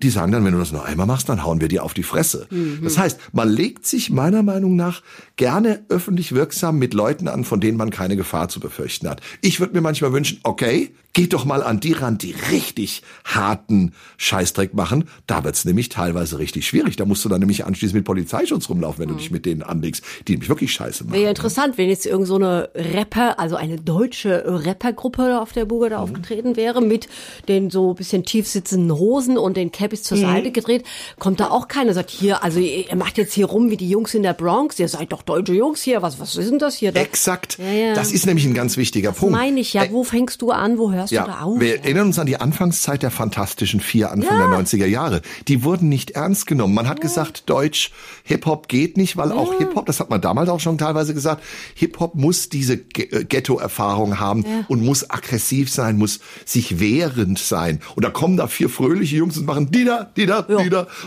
die 0.02 0.10
sagen 0.10 0.32
dann, 0.32 0.44
wenn 0.44 0.52
du 0.52 0.58
das 0.58 0.72
nur 0.72 0.84
einmal 0.84 1.06
machst, 1.06 1.28
dann 1.28 1.44
hauen 1.44 1.60
wir 1.60 1.68
dir 1.68 1.84
auf 1.84 1.94
die 1.94 2.02
Fresse. 2.02 2.46
Mhm. 2.50 2.80
Das 2.82 2.98
heißt, 2.98 3.18
man 3.32 3.48
legt 3.48 3.86
sich 3.86 4.10
meiner 4.10 4.42
Meinung 4.42 4.76
nach 4.76 5.02
gerne 5.36 5.84
öffentlich 5.88 6.32
wirksam 6.32 6.78
mit 6.78 6.94
Leuten 6.94 7.28
an, 7.28 7.44
von 7.44 7.60
denen 7.60 7.78
man 7.78 7.90
keine 7.90 8.16
Gefahr 8.16 8.48
zu 8.48 8.60
befürchten 8.60 9.08
hat. 9.08 9.20
Ich 9.40 9.60
würde 9.60 9.74
mir 9.74 9.80
manchmal 9.80 10.12
wünschen, 10.12 10.40
okay, 10.42 10.94
geht 11.12 11.32
doch 11.32 11.44
mal 11.44 11.62
an 11.62 11.80
die 11.80 11.92
ran, 11.92 12.18
die 12.18 12.34
richtig 12.50 13.02
harten 13.24 13.92
Scheißdreck 14.16 14.74
machen. 14.74 15.08
Da 15.26 15.44
wird's 15.44 15.64
nämlich 15.64 15.88
teilweise 15.88 16.38
richtig 16.38 16.66
schwierig. 16.66 16.96
Da 16.96 17.04
musst 17.04 17.24
du 17.24 17.28
dann 17.28 17.40
nämlich 17.40 17.66
anschließend 17.66 17.96
mit 17.96 18.04
Polizeischutz 18.04 18.68
rumlaufen, 18.68 19.00
wenn 19.00 19.08
mhm. 19.08 19.14
du 19.14 19.18
dich 19.18 19.30
mit 19.30 19.46
denen 19.46 19.62
anlegst, 19.62 20.04
die 20.26 20.32
nämlich 20.32 20.48
wirklich 20.48 20.72
scheiße 20.72 21.04
machen. 21.04 21.14
Wäre 21.14 21.30
interessant, 21.30 21.76
wenn 21.78 21.88
jetzt 21.88 22.06
irgend 22.06 22.26
so 22.26 22.36
eine 22.36 22.70
Rapper, 22.74 23.38
also 23.38 23.56
eine 23.56 23.76
deutsche 23.76 24.44
Rappergruppe 24.46 25.40
auf 25.40 25.52
der 25.52 25.66
Buge 25.66 25.90
da 25.90 25.98
mhm. 25.98 26.02
aufgetreten 26.04 26.56
wäre, 26.56 26.80
mit 26.80 27.08
den 27.48 27.70
so 27.70 27.94
bisschen 27.94 28.24
tief 28.24 28.48
sitzenden 28.48 28.96
Hosen 28.98 29.36
und 29.36 29.56
den 29.56 29.70
Cappies 29.70 30.02
zur 30.02 30.16
mhm. 30.16 30.22
Seite 30.22 30.50
gedreht, 30.50 30.84
kommt 31.18 31.40
da 31.40 31.50
auch 31.50 31.68
keiner, 31.68 31.92
sagt 31.92 32.10
hier, 32.10 32.42
also 32.42 32.58
ihr 32.58 32.96
macht 32.96 33.18
jetzt 33.18 33.34
hier 33.34 33.46
rum 33.46 33.70
wie 33.70 33.76
die 33.76 33.88
Jungs 33.88 34.14
in 34.14 34.22
der 34.22 34.32
Bronx, 34.32 34.78
ihr 34.78 34.88
seid 34.88 35.12
doch 35.12 35.22
deutsche 35.22 35.52
Jungs 35.54 35.82
hier, 35.82 36.02
was, 36.02 36.18
was 36.18 36.36
ist 36.36 36.50
denn 36.50 36.58
das 36.58 36.76
hier? 36.76 36.94
Exakt. 36.96 37.58
Ja, 37.58 37.70
ja. 37.70 37.94
Das 37.94 38.12
ist 38.12 38.26
nämlich 38.26 38.46
ein 38.46 38.54
ganz 38.54 38.76
wichtiger 38.76 39.10
das 39.10 39.18
Punkt. 39.18 39.32
meine 39.34 39.60
ich, 39.60 39.74
ja, 39.74 39.90
wo 39.90 40.04
fängst 40.04 40.40
du 40.42 40.50
an, 40.50 40.78
wo 40.78 40.90
hörst 40.90 41.01
ja, 41.10 41.24
du 41.24 41.30
da 41.30 41.40
auf? 41.40 41.60
Wir 41.60 41.80
erinnern 41.80 42.06
uns 42.08 42.18
an 42.18 42.26
die 42.26 42.36
Anfangszeit 42.36 43.02
der 43.02 43.10
Fantastischen 43.10 43.80
Vier, 43.80 44.10
Anfang 44.10 44.38
ja. 44.38 44.48
der 44.48 44.58
90er 44.58 44.86
Jahre. 44.86 45.22
Die 45.48 45.64
wurden 45.64 45.88
nicht 45.88 46.12
ernst 46.12 46.46
genommen. 46.46 46.74
Man 46.74 46.88
hat 46.88 46.98
ja. 46.98 47.02
gesagt, 47.02 47.48
Deutsch, 47.48 47.92
Hip-Hop 48.24 48.68
geht 48.68 48.96
nicht, 48.96 49.16
weil 49.16 49.32
auch 49.32 49.54
Hip-Hop, 49.58 49.86
das 49.86 50.00
hat 50.00 50.10
man 50.10 50.20
damals 50.20 50.48
auch 50.48 50.60
schon 50.60 50.78
teilweise 50.78 51.14
gesagt, 51.14 51.42
Hip-Hop 51.74 52.14
muss 52.14 52.48
diese 52.48 52.74
äh, 52.74 53.24
Ghetto-Erfahrung 53.24 54.20
haben 54.20 54.44
und 54.68 54.84
muss 54.84 55.08
aggressiv 55.10 55.70
sein, 55.70 55.98
muss 55.98 56.20
sich 56.44 56.80
wehrend 56.80 57.38
sein. 57.38 57.80
Und 57.96 58.04
da 58.04 58.10
kommen 58.10 58.36
da 58.36 58.46
vier 58.46 58.68
fröhliche 58.68 59.16
Jungs 59.16 59.36
und 59.36 59.46
machen 59.46 59.70
die 59.70 59.84
da, 59.84 60.10
die 60.16 60.26
da, 60.26 60.42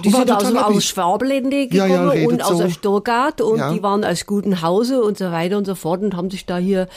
die 0.04 0.10
sind 0.10 0.32
aus, 0.32 0.54
aus 0.54 0.86
Schwabelende 0.86 1.68
gekommen 1.68 2.26
und 2.28 2.44
aus 2.44 2.58
so. 2.58 2.70
Stuttgart 2.70 3.42
und 3.42 3.62
die 3.74 3.84
waren 3.84 4.04
aus 4.04 4.26
gutem 4.26 4.62
Hause 4.62 5.02
und 5.04 5.18
so 5.18 5.32
weiter 5.32 5.58
und 5.58 5.66
so 5.66 5.76
fort 5.76 6.02
und 6.02 6.16
haben 6.16 6.30
sich 6.30 6.46
da 6.46 6.58
hier 6.58 6.88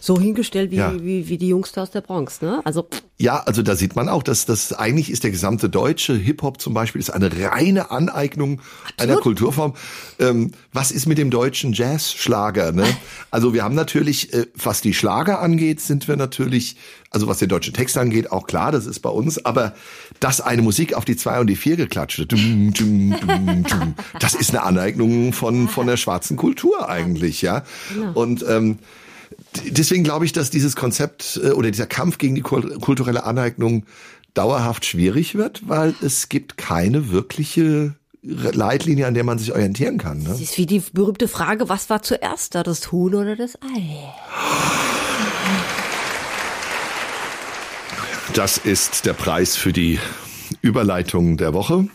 so 0.00 0.18
hingestellt 0.18 0.70
wie, 0.70 0.78
wie, 1.04 1.28
wie 1.28 1.38
die 1.38 1.48
Jungs 1.48 1.72
da 1.72 1.82
aus 1.82 1.90
der 1.90 2.00
Bronx. 2.00 2.40
Ne? 2.42 2.47
Also 2.64 2.88
ja, 3.20 3.40
also 3.40 3.62
da 3.62 3.74
sieht 3.74 3.96
man 3.96 4.08
auch, 4.08 4.22
dass 4.22 4.46
das 4.46 4.72
eigentlich 4.72 5.10
ist 5.10 5.24
der 5.24 5.32
gesamte 5.32 5.68
deutsche 5.68 6.14
Hip-Hop 6.14 6.60
zum 6.60 6.72
Beispiel 6.72 7.00
ist 7.00 7.10
eine 7.10 7.30
reine 7.32 7.90
Aneignung 7.90 8.60
Absolut. 8.60 9.00
einer 9.00 9.16
Kulturform. 9.20 9.74
Ähm, 10.20 10.52
was 10.72 10.92
ist 10.92 11.06
mit 11.06 11.18
dem 11.18 11.30
deutschen 11.30 11.72
Jazz-Schlager? 11.72 12.72
Ne? 12.72 12.84
Also 13.30 13.52
wir 13.52 13.62
haben 13.62 13.74
natürlich, 13.74 14.32
äh, 14.32 14.46
was 14.54 14.80
die 14.80 14.94
Schlager 14.94 15.40
angeht, 15.40 15.80
sind 15.80 16.08
wir 16.08 16.16
natürlich, 16.16 16.76
also 17.10 17.26
was 17.26 17.38
den 17.38 17.48
deutschen 17.48 17.74
Text 17.74 17.98
angeht, 17.98 18.32
auch 18.32 18.46
klar, 18.46 18.72
das 18.72 18.86
ist 18.86 19.00
bei 19.00 19.10
uns. 19.10 19.44
Aber 19.44 19.74
dass 20.20 20.40
eine 20.40 20.62
Musik 20.62 20.94
auf 20.94 21.04
die 21.04 21.16
zwei 21.16 21.40
und 21.40 21.48
die 21.48 21.56
vier 21.56 21.76
geklatscht 21.76 22.18
wird, 22.18 22.32
das 24.20 24.34
ist 24.34 24.50
eine 24.50 24.62
Aneignung 24.62 25.32
von 25.32 25.68
von 25.68 25.86
der 25.86 25.96
schwarzen 25.96 26.36
Kultur 26.36 26.88
eigentlich, 26.88 27.42
ja. 27.42 27.64
Genau. 27.92 28.12
Und 28.12 28.44
ähm, 28.48 28.78
deswegen 29.66 30.04
glaube 30.04 30.24
ich, 30.24 30.32
dass 30.32 30.50
dieses 30.50 30.76
Konzept 30.76 31.40
äh, 31.42 31.50
oder 31.50 31.70
dieser 31.70 31.86
Kampf 31.86 32.18
gegen 32.18 32.34
die 32.34 32.42
kulturelle 32.42 33.24
Aneignung 33.24 33.84
dauerhaft 34.34 34.84
schwierig 34.84 35.34
wird, 35.34 35.68
weil 35.68 35.94
es 36.00 36.28
gibt 36.28 36.56
keine 36.56 37.10
wirkliche 37.10 37.94
Leitlinie, 38.22 39.06
an 39.06 39.14
der 39.14 39.24
man 39.24 39.38
sich 39.38 39.52
orientieren 39.52 39.98
kann. 39.98 40.18
Ne? 40.18 40.28
Das 40.30 40.40
ist 40.40 40.58
wie 40.58 40.66
die 40.66 40.82
berühmte 40.92 41.28
Frage, 41.28 41.68
was 41.68 41.88
war 41.88 42.02
zuerst 42.02 42.54
da, 42.54 42.62
das 42.62 42.90
Huhn 42.92 43.14
oder 43.14 43.36
das 43.36 43.56
Ei? 43.62 44.12
Das 48.34 48.58
ist 48.58 49.06
der 49.06 49.14
Preis 49.14 49.56
für 49.56 49.72
die 49.72 49.98
Überleitung 50.62 51.36
der 51.36 51.54
Woche. 51.54 51.88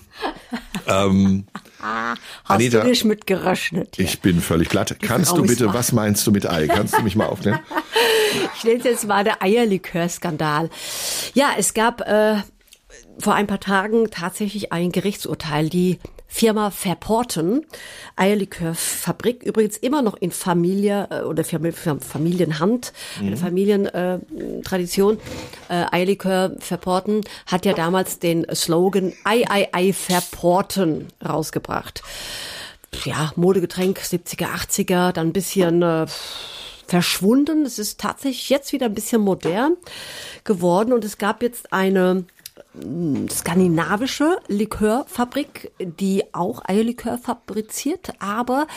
ähm, 0.87 1.45
Hast 1.83 2.19
Anita, 2.45 2.79
du 2.79 2.87
nicht 2.87 3.03
mit 3.03 3.27
gerechnet? 3.27 3.99
Ich 3.99 4.21
bin 4.21 4.39
völlig 4.39 4.69
glatt. 4.69 4.91
Ich 4.91 4.99
Kannst 4.99 5.31
du 5.31 5.41
bitte, 5.41 5.73
was 5.73 5.91
meinst 5.91 6.25
du 6.25 6.31
mit 6.31 6.49
Ei? 6.49 6.67
Kannst 6.67 6.97
du 6.97 7.01
mich 7.01 7.15
mal 7.15 7.25
aufnehmen? 7.25 7.59
ich 8.55 8.63
nenne 8.63 8.79
es 8.79 8.85
jetzt 8.85 9.07
mal 9.07 9.23
der 9.23 9.43
Eierlikörskandal. 9.43 10.69
Ja, 11.33 11.49
es 11.57 11.73
gab 11.73 12.01
äh, 12.01 12.37
vor 13.19 13.35
ein 13.35 13.47
paar 13.47 13.59
Tagen 13.59 14.09
tatsächlich 14.11 14.71
ein 14.71 14.91
Gerichtsurteil. 14.91 15.69
Die 15.69 15.99
Firma 16.33 16.71
Verporten, 16.71 17.63
Eierlikörfabrik, 18.15 19.43
übrigens 19.43 19.77
immer 19.77 20.01
noch 20.01 20.15
in 20.15 20.31
Familie 20.31 21.07
äh, 21.11 21.21
oder 21.21 21.43
Familienhand, 21.43 22.91
mhm. 23.21 23.27
eine 23.27 23.37
Familientradition. 23.37 25.19
Äh, 25.69 25.85
Eierlikör 25.91 26.55
Verporten 26.57 27.21
hat 27.45 27.67
ja 27.67 27.73
damals 27.73 28.17
den 28.17 28.47
Slogan 28.51 29.13
Ei, 29.23 29.45
Ei, 29.47 29.67
Ei 29.73 29.93
Verporten 29.93 31.09
rausgebracht. 31.23 32.01
Ja, 33.05 33.31
Modegetränk 33.35 33.99
70er, 33.99 34.47
80er, 34.47 35.11
dann 35.11 35.27
ein 35.27 35.33
bisschen 35.33 35.83
äh, 35.83 36.07
verschwunden. 36.87 37.63
Es 37.63 37.77
ist 37.77 37.99
tatsächlich 37.99 38.49
jetzt 38.49 38.73
wieder 38.73 38.87
ein 38.87 38.95
bisschen 38.95 39.21
modern 39.21 39.77
geworden 40.45 40.93
und 40.93 41.05
es 41.05 41.19
gab 41.19 41.43
jetzt 41.43 41.71
eine 41.71 42.25
skandinavische 43.29 44.37
Likörfabrik, 44.47 45.71
die 45.79 46.33
auch 46.33 46.63
Eierlikör 46.65 47.17
fabriziert, 47.17 48.13
aber 48.19 48.67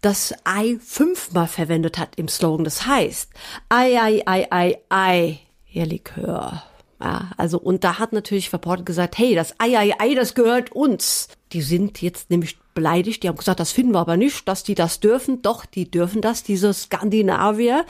das 0.00 0.34
Ei 0.44 0.78
fünfmal 0.84 1.46
verwendet 1.46 1.98
hat 1.98 2.16
im 2.16 2.28
Slogan. 2.28 2.64
Das 2.64 2.86
heißt, 2.86 3.30
Ei, 3.68 4.00
Ei, 4.00 4.22
Ei, 4.26 4.46
Ei, 4.50 4.78
Ei, 4.88 5.40
Eierlikör. 5.72 6.62
Ja, 7.02 7.30
also, 7.36 7.58
und 7.58 7.82
da 7.82 7.98
hat 7.98 8.12
natürlich 8.12 8.48
Verportet 8.48 8.86
gesagt, 8.86 9.18
hey, 9.18 9.34
das 9.34 9.54
Ei, 9.58 9.76
Ei, 9.76 9.92
Ei, 9.98 10.14
das 10.14 10.34
gehört 10.34 10.70
uns. 10.70 11.26
Die 11.52 11.62
sind 11.62 12.00
jetzt 12.00 12.30
nämlich 12.30 12.58
beleidigt. 12.74 13.22
Die 13.22 13.28
haben 13.28 13.36
gesagt, 13.36 13.58
das 13.58 13.72
finden 13.72 13.92
wir 13.92 13.98
aber 13.98 14.16
nicht, 14.16 14.46
dass 14.46 14.62
die 14.62 14.76
das 14.76 15.00
dürfen. 15.00 15.42
Doch, 15.42 15.66
die 15.66 15.90
dürfen 15.90 16.22
das, 16.22 16.44
diese 16.44 16.72
Skandinavier. 16.72 17.84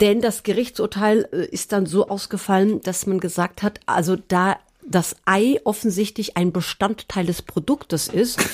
Denn 0.00 0.20
das 0.20 0.42
Gerichtsurteil 0.42 1.28
äh, 1.32 1.46
ist 1.46 1.72
dann 1.72 1.86
so 1.86 2.08
ausgefallen, 2.08 2.82
dass 2.82 3.06
man 3.06 3.20
gesagt 3.20 3.62
hat, 3.62 3.80
also 3.86 4.16
da 4.16 4.58
das 4.84 5.16
Ei 5.24 5.60
offensichtlich 5.64 6.36
ein 6.36 6.52
Bestandteil 6.52 7.24
des 7.24 7.40
Produktes 7.40 8.08
ist, 8.08 8.44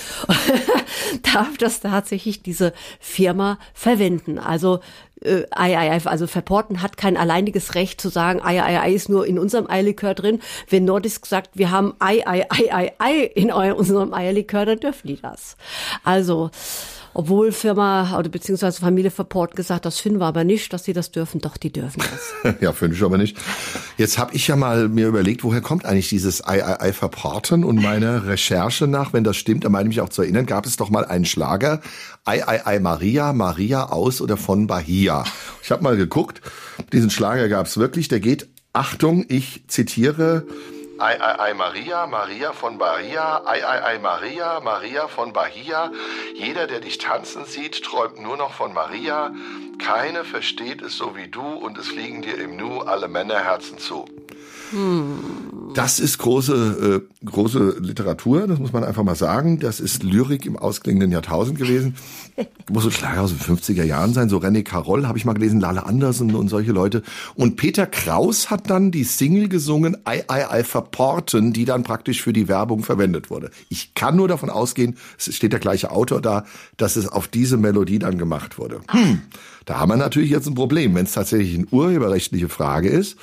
darf 1.32 1.56
das 1.58 1.80
tatsächlich 1.80 2.42
diese 2.42 2.72
Firma 3.00 3.58
verwenden. 3.72 4.38
Also 4.38 4.80
äh, 5.22 5.44
Ei, 5.50 5.78
Ei, 5.78 6.00
also 6.04 6.26
Verporten 6.26 6.82
hat 6.82 6.96
kein 6.96 7.16
alleiniges 7.16 7.74
Recht 7.74 8.00
zu 8.00 8.08
sagen, 8.08 8.40
Ei, 8.42 8.62
Ei, 8.62 8.80
Ei 8.80 8.92
ist 8.92 9.08
nur 9.08 9.26
in 9.26 9.38
unserem 9.38 9.68
Eierlikör 9.68 10.14
drin. 10.14 10.40
Wenn 10.68 10.84
Nordisk 10.84 11.26
sagt, 11.26 11.50
wir 11.54 11.70
haben 11.70 11.94
Ei, 11.98 12.22
Ei, 12.26 12.44
Ei, 12.48 12.70
Ei, 12.72 12.92
Ei 12.98 13.30
in 13.34 13.52
unserem 13.52 14.14
Eierlikör, 14.14 14.66
dann 14.66 14.80
dürfen 14.80 15.08
die 15.08 15.20
das. 15.20 15.56
Also 16.04 16.50
obwohl 17.18 17.50
Firma 17.50 18.16
oder 18.16 18.28
beziehungsweise 18.28 18.80
Familie 18.80 19.10
Verport 19.10 19.56
gesagt, 19.56 19.86
das 19.86 19.98
finden 19.98 20.20
wir 20.20 20.26
aber 20.26 20.44
nicht, 20.44 20.72
dass 20.72 20.84
sie 20.84 20.92
das 20.92 21.10
dürfen. 21.10 21.40
Doch, 21.40 21.56
die 21.56 21.72
dürfen 21.72 22.00
das. 22.42 22.54
ja, 22.60 22.72
finde 22.72 22.94
ich 22.94 23.02
aber 23.02 23.18
nicht. 23.18 23.36
Jetzt 23.96 24.18
habe 24.18 24.36
ich 24.36 24.46
ja 24.46 24.54
mal 24.54 24.88
mir 24.88 25.08
überlegt, 25.08 25.42
woher 25.42 25.60
kommt 25.60 25.84
eigentlich 25.84 26.08
dieses 26.08 26.46
Ei 26.46 26.92
Verporten 26.92 27.64
und 27.64 27.82
meine 27.82 28.26
Recherche 28.26 28.86
nach, 28.86 29.12
wenn 29.12 29.24
das 29.24 29.36
stimmt, 29.36 29.64
da 29.64 29.68
meine 29.68 29.88
ich 29.88 29.96
mich 29.96 30.00
auch 30.00 30.10
zu 30.10 30.22
erinnern, 30.22 30.46
gab 30.46 30.64
es 30.64 30.76
doch 30.76 30.90
mal 30.90 31.04
einen 31.04 31.24
Schlager, 31.24 31.80
Ei, 32.24 32.46
Ei, 32.46 32.64
Ei 32.64 32.78
Maria, 32.78 33.32
Maria 33.32 33.86
aus 33.86 34.20
oder 34.20 34.36
von 34.36 34.68
Bahia. 34.68 35.07
Ich 35.62 35.70
habe 35.70 35.82
mal 35.82 35.96
geguckt, 35.96 36.42
diesen 36.92 37.10
Schlager 37.10 37.48
gab 37.48 37.66
es 37.66 37.78
wirklich, 37.78 38.08
der 38.08 38.20
geht, 38.20 38.48
Achtung, 38.72 39.24
ich 39.28 39.62
zitiere, 39.68 40.46
Ei, 41.00 41.14
ei, 41.20 41.38
ei, 41.38 41.54
Maria, 41.54 42.08
Maria 42.08 42.52
von 42.52 42.76
Bahia, 42.76 43.40
ei, 43.46 43.64
ei, 43.64 43.82
ei, 43.84 43.98
Maria, 44.00 44.58
Maria 44.58 45.06
von 45.06 45.32
Bahia. 45.32 45.92
Jeder, 46.34 46.66
der 46.66 46.80
dich 46.80 46.98
tanzen 46.98 47.44
sieht, 47.44 47.84
träumt 47.84 48.20
nur 48.20 48.36
noch 48.36 48.52
von 48.52 48.74
Maria. 48.74 49.32
Keine 49.78 50.24
versteht 50.24 50.82
es 50.82 50.96
so 50.96 51.14
wie 51.14 51.28
du 51.28 51.46
und 51.54 51.78
es 51.78 51.86
fliegen 51.86 52.22
dir 52.22 52.36
im 52.40 52.56
Nu 52.56 52.80
alle 52.80 53.06
Männerherzen 53.06 53.78
zu. 53.78 54.06
Hm. 54.70 55.18
Das 55.74 56.00
ist 56.00 56.18
große, 56.18 57.02
äh, 57.22 57.26
große 57.26 57.76
Literatur, 57.80 58.46
das 58.46 58.58
muss 58.58 58.72
man 58.72 58.84
einfach 58.84 59.02
mal 59.02 59.14
sagen. 59.14 59.60
Das 59.60 59.80
ist 59.80 60.02
Lyrik 60.02 60.46
im 60.46 60.56
ausklingenden 60.56 61.12
Jahrtausend 61.12 61.58
gewesen. 61.58 61.96
Muss 62.70 62.82
so 62.82 62.90
Schlager 62.90 63.22
aus 63.22 63.30
den 63.30 63.56
50er 63.56 63.84
Jahren 63.84 64.12
sein. 64.12 64.28
So 64.28 64.38
René 64.38 64.62
Carroll 64.62 65.06
habe 65.06 65.16
ich 65.16 65.24
mal 65.24 65.32
gelesen, 65.32 65.60
Lale 65.60 65.86
Andersen 65.86 66.34
und 66.34 66.48
solche 66.48 66.72
Leute. 66.72 67.02
Und 67.34 67.56
Peter 67.56 67.86
Kraus 67.86 68.50
hat 68.50 68.68
dann 68.70 68.90
die 68.90 69.04
Single 69.04 69.48
gesungen, 69.48 69.96
Ei, 70.04 70.24
Ei, 70.28 70.48
Ei, 70.50 70.64
Verporten, 70.64 71.52
die 71.52 71.64
dann 71.64 71.82
praktisch 71.82 72.22
für 72.22 72.32
die 72.32 72.48
Werbung 72.48 72.82
verwendet 72.82 73.30
wurde. 73.30 73.50
Ich 73.68 73.94
kann 73.94 74.16
nur 74.16 74.28
davon 74.28 74.50
ausgehen, 74.50 74.96
es 75.16 75.34
steht 75.34 75.52
der 75.52 75.60
gleiche 75.60 75.90
Autor 75.90 76.20
da, 76.20 76.44
dass 76.76 76.96
es 76.96 77.08
auf 77.08 77.28
diese 77.28 77.56
Melodie 77.56 77.98
dann 77.98 78.18
gemacht 78.18 78.58
wurde. 78.58 78.80
Hm, 78.88 79.22
da 79.64 79.80
haben 79.80 79.90
wir 79.90 79.96
natürlich 79.96 80.30
jetzt 80.30 80.46
ein 80.46 80.54
Problem, 80.54 80.94
wenn 80.94 81.06
es 81.06 81.12
tatsächlich 81.12 81.54
eine 81.54 81.66
urheberrechtliche 81.70 82.48
Frage 82.48 82.88
ist 82.88 83.16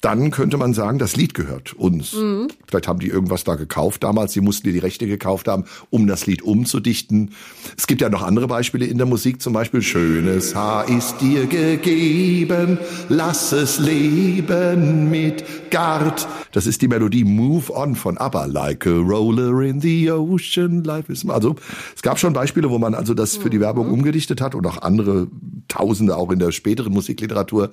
dann 0.00 0.30
könnte 0.30 0.56
man 0.58 0.74
sagen, 0.74 0.98
das 0.98 1.16
Lied 1.16 1.34
gehört 1.34 1.72
uns. 1.72 2.12
Mhm. 2.12 2.48
Vielleicht 2.66 2.86
haben 2.86 2.98
die 2.98 3.08
irgendwas 3.08 3.44
da 3.44 3.54
gekauft 3.54 4.04
damals, 4.04 4.32
sie 4.32 4.40
mussten 4.40 4.70
die 4.72 4.78
Rechte 4.78 5.06
gekauft 5.06 5.48
haben, 5.48 5.64
um 5.90 6.06
das 6.06 6.26
Lied 6.26 6.42
umzudichten. 6.42 7.30
Es 7.76 7.86
gibt 7.86 8.02
ja 8.02 8.08
noch 8.08 8.22
andere 8.22 8.46
Beispiele 8.46 8.86
in 8.86 8.98
der 8.98 9.06
Musik, 9.06 9.40
zum 9.40 9.52
Beispiel 9.52 9.82
Schönes 9.82 10.54
Haar 10.54 10.88
ist 10.88 11.20
dir 11.20 11.46
gegeben, 11.46 12.78
lass 13.08 13.52
es 13.52 13.78
leben 13.78 15.10
mit 15.10 15.44
Gard. 15.70 16.28
Das 16.52 16.66
ist 16.66 16.82
die 16.82 16.88
Melodie 16.88 17.24
Move 17.24 17.72
On 17.74 17.94
von 17.94 18.18
ABBA, 18.18 18.46
like 18.46 18.86
a 18.86 18.90
roller 18.90 19.62
in 19.62 19.80
the 19.80 20.10
ocean, 20.10 20.84
life 20.84 21.10
is... 21.10 21.28
Also 21.28 21.56
es 21.94 22.02
gab 22.02 22.18
schon 22.18 22.32
Beispiele, 22.32 22.70
wo 22.70 22.78
man 22.78 22.94
also 22.94 23.14
das 23.14 23.36
für 23.36 23.50
die 23.50 23.60
Werbung 23.60 23.88
mhm. 23.88 23.94
umgedichtet 23.94 24.40
hat 24.40 24.54
und 24.54 24.66
auch 24.66 24.82
andere 24.82 25.28
Tausende 25.68 26.16
auch 26.16 26.30
in 26.30 26.38
der 26.38 26.52
späteren 26.52 26.92
Musikliteratur. 26.92 27.70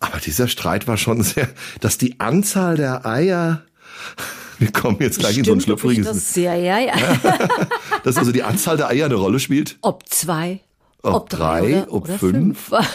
Aber 0.00 0.18
dieser 0.18 0.48
Streit 0.48 0.86
war 0.86 0.96
schon 0.96 1.22
sehr, 1.22 1.48
dass 1.80 1.98
die 1.98 2.20
Anzahl 2.20 2.76
der 2.76 3.04
Eier 3.04 3.62
wir 4.58 4.72
kommen 4.72 4.98
jetzt 5.00 5.18
gleich 5.18 5.32
Stimmt, 5.32 5.46
in 5.46 5.52
so 5.52 5.56
ein 5.56 5.60
schlüpfriges. 5.60 6.06
Das 6.06 6.34
sehr, 6.34 6.56
ja, 6.56 6.78
ja. 6.78 6.94
dass 8.04 8.16
also 8.16 8.32
die 8.32 8.42
Anzahl 8.42 8.76
der 8.76 8.88
Eier 8.88 9.06
eine 9.06 9.14
Rolle 9.14 9.40
spielt. 9.40 9.78
Ob 9.82 10.08
zwei, 10.08 10.60
ob, 11.02 11.14
ob 11.14 11.30
drei, 11.30 11.82
oder, 11.82 11.92
ob 11.92 12.04
oder 12.04 12.18
fünf. 12.18 12.68
fünf. 12.68 12.88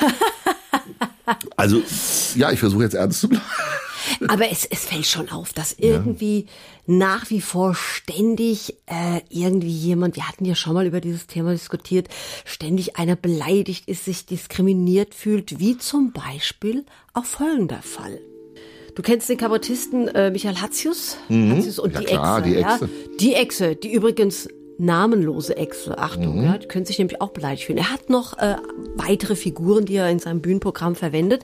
also, 1.56 1.82
ja, 2.36 2.52
ich 2.52 2.60
versuche 2.60 2.84
jetzt 2.84 2.96
ernst 2.96 3.22
zu 3.22 3.30
bleiben. 3.30 3.46
Aber 4.30 4.50
es, 4.50 4.66
es 4.66 4.86
fällt 4.86 5.06
schon 5.06 5.30
auf, 5.30 5.54
dass 5.54 5.74
irgendwie 5.78 6.42
ja. 6.42 6.46
nach 6.86 7.30
wie 7.30 7.42
vor 7.42 7.76
ständig 7.76 8.76
äh, 8.86 9.22
irgendwie 9.30 9.70
jemand, 9.70 10.16
wir 10.16 10.28
hatten 10.28 10.46
ja 10.46 10.56
schon 10.56 10.74
mal 10.74 10.86
über 10.86 11.02
dieses 11.02 11.28
Thema 11.28 11.52
diskutiert, 11.52 12.10
ständig 12.46 12.98
einer 12.98 13.16
beleidigt 13.16 13.88
ist, 13.88 14.06
sich 14.06 14.26
diskriminiert 14.26 15.14
fühlt, 15.14 15.60
wie 15.60 15.78
zum 15.78 16.12
Beispiel 16.12 16.86
auch 17.14 17.26
folgender 17.26 17.82
Fall. 17.82 18.20
Du 18.96 19.02
kennst 19.02 19.28
den 19.28 19.38
Kabarettisten 19.38 20.08
äh, 20.10 20.30
Michael 20.30 20.58
Hatzius, 20.58 21.18
mhm. 21.28 21.58
Hatzius 21.58 21.80
und 21.80 21.94
ja, 21.94 22.00
die 22.00 22.06
klar, 22.06 22.46
Echse. 22.46 22.50
Die 22.50 22.56
Echse. 22.56 22.86
Ja? 22.86 23.18
Die 23.20 23.34
Echse, 23.34 23.76
die 23.76 23.94
übrigens 23.94 24.48
namenlose 24.78 25.56
Echse, 25.58 25.98
Achtung, 25.98 26.40
mhm. 26.40 26.46
ja, 26.46 26.58
die 26.58 26.68
können 26.68 26.86
sich 26.86 26.98
nämlich 26.98 27.22
auch 27.22 27.30
beleidigt 27.30 27.66
fühlen. 27.66 27.78
Er 27.78 27.92
hat 27.92 28.10
noch 28.10 28.38
äh, 28.38 28.56
weitere 28.96 29.36
Figuren, 29.36 29.86
die 29.86 29.96
er 29.96 30.10
in 30.10 30.20
seinem 30.20 30.42
Bühnenprogramm 30.42 30.96
verwendet. 30.96 31.44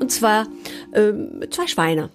Und 0.00 0.10
zwar 0.10 0.46
ähm, 0.94 1.42
zwei 1.50 1.66
Schweine. 1.66 2.10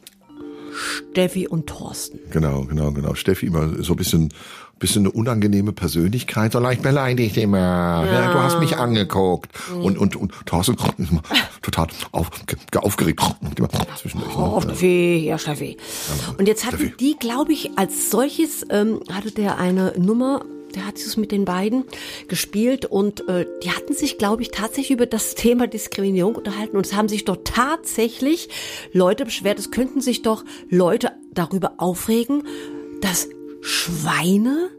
Steffi 1.12 1.48
und 1.48 1.68
Thorsten. 1.68 2.20
Genau, 2.32 2.64
genau, 2.64 2.92
genau. 2.92 3.16
Steffi 3.16 3.48
immer 3.48 3.84
so 3.84 3.94
ein 3.94 3.98
bisschen, 3.98 4.30
bisschen 4.78 5.04
eine 5.04 5.12
unangenehme 5.12 5.74
Persönlichkeit, 5.74 6.54
so 6.54 6.60
leicht 6.60 6.82
beleidigt 6.82 7.38
immer. 7.38 7.58
Ja. 7.58 8.06
ja 8.06 8.34
du 8.34 8.40
hast 8.40 8.60
mich 8.60 8.78
angeguckt. 8.78 9.52
Mhm. 9.74 9.82
Und, 9.82 9.98
und, 9.98 10.16
und 10.16 10.34
Thorsten 10.46 10.78
total 11.62 11.88
auf, 12.12 12.30
aufgeregt. 12.76 13.22
Zwischendurch, 14.40 14.52
ne? 14.52 14.56
Oh, 14.56 14.62
Steffi, 14.62 15.26
ja, 15.26 15.38
Steffi. 15.38 15.78
Und 16.38 16.48
jetzt 16.48 16.66
hatten 16.66 16.78
Steffi. 16.78 16.98
die, 17.00 17.16
glaube 17.18 17.54
ich, 17.54 17.78
als 17.78 18.10
solches, 18.10 18.66
ähm, 18.70 19.02
hatte 19.12 19.32
der 19.32 19.58
eine 19.58 19.94
Nummer 19.98 20.46
der 20.76 20.86
hat 20.86 20.98
es 20.98 21.18
mit 21.18 21.32
den 21.32 21.46
beiden 21.46 21.86
gespielt 22.28 22.86
und 22.86 23.28
äh, 23.28 23.48
die 23.64 23.72
hatten 23.72 23.94
sich, 23.94 24.20
glaube 24.20 24.44
ich, 24.44 24.52
tatsächlich 24.52 24.92
über 24.92 25.08
das 25.08 25.34
Thema 25.34 25.66
Diskriminierung 25.66 26.36
unterhalten 26.36 26.78
und 26.78 26.86
es 26.86 26.94
haben 26.94 27.10
sich 27.10 27.26
doch 27.26 27.38
tatsächlich 27.44 28.50
Leute 28.94 29.26
beschwert, 29.26 29.58
es 29.58 29.72
könnten 29.72 30.00
sich 30.00 30.22
doch 30.22 30.46
Leute 30.70 31.12
darüber 31.34 31.74
aufregen, 31.78 32.44
dass 33.02 33.30
Schweine, 33.62 34.70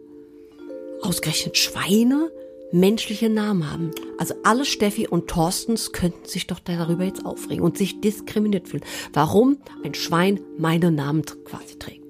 ausgerechnet 1.02 1.57
Schweine, 1.57 2.31
menschliche 2.73 3.29
Namen 3.29 3.71
haben. 3.71 3.91
Also 4.19 4.35
alle 4.45 4.65
Steffi 4.65 5.07
und 5.07 5.29
Thorstens 5.29 5.93
könnten 5.93 6.27
sich 6.27 6.47
doch 6.47 6.61
darüber 6.61 7.05
jetzt 7.05 7.25
aufregen 7.27 7.65
und 7.65 7.77
sich 7.77 8.00
diskriminiert 8.00 8.69
fühlen. 8.69 8.85
Warum 9.12 9.59
ein 9.85 9.95
Schwein 9.95 10.41
meine 10.59 10.91
Namen 10.91 11.23
quasi 11.45 11.79
trägt. 11.79 12.05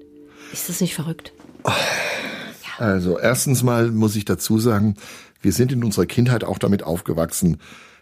Ist 0.53 0.69
das 0.69 0.81
nicht 0.81 0.95
verrückt? 0.95 1.33
Oh. 1.63 1.71
Also 2.77 3.19
erstens 3.19 3.61
mal 3.61 3.91
muss 3.91 4.15
ich 4.15 4.25
dazu 4.25 4.57
sagen, 4.57 4.95
wir 5.41 5.51
sind 5.51 5.71
in 5.71 5.83
unserer 5.83 6.07
Kindheit 6.07 6.43
auch 6.43 6.57
damit 6.57 6.83
aufgewachsen, 6.83 7.57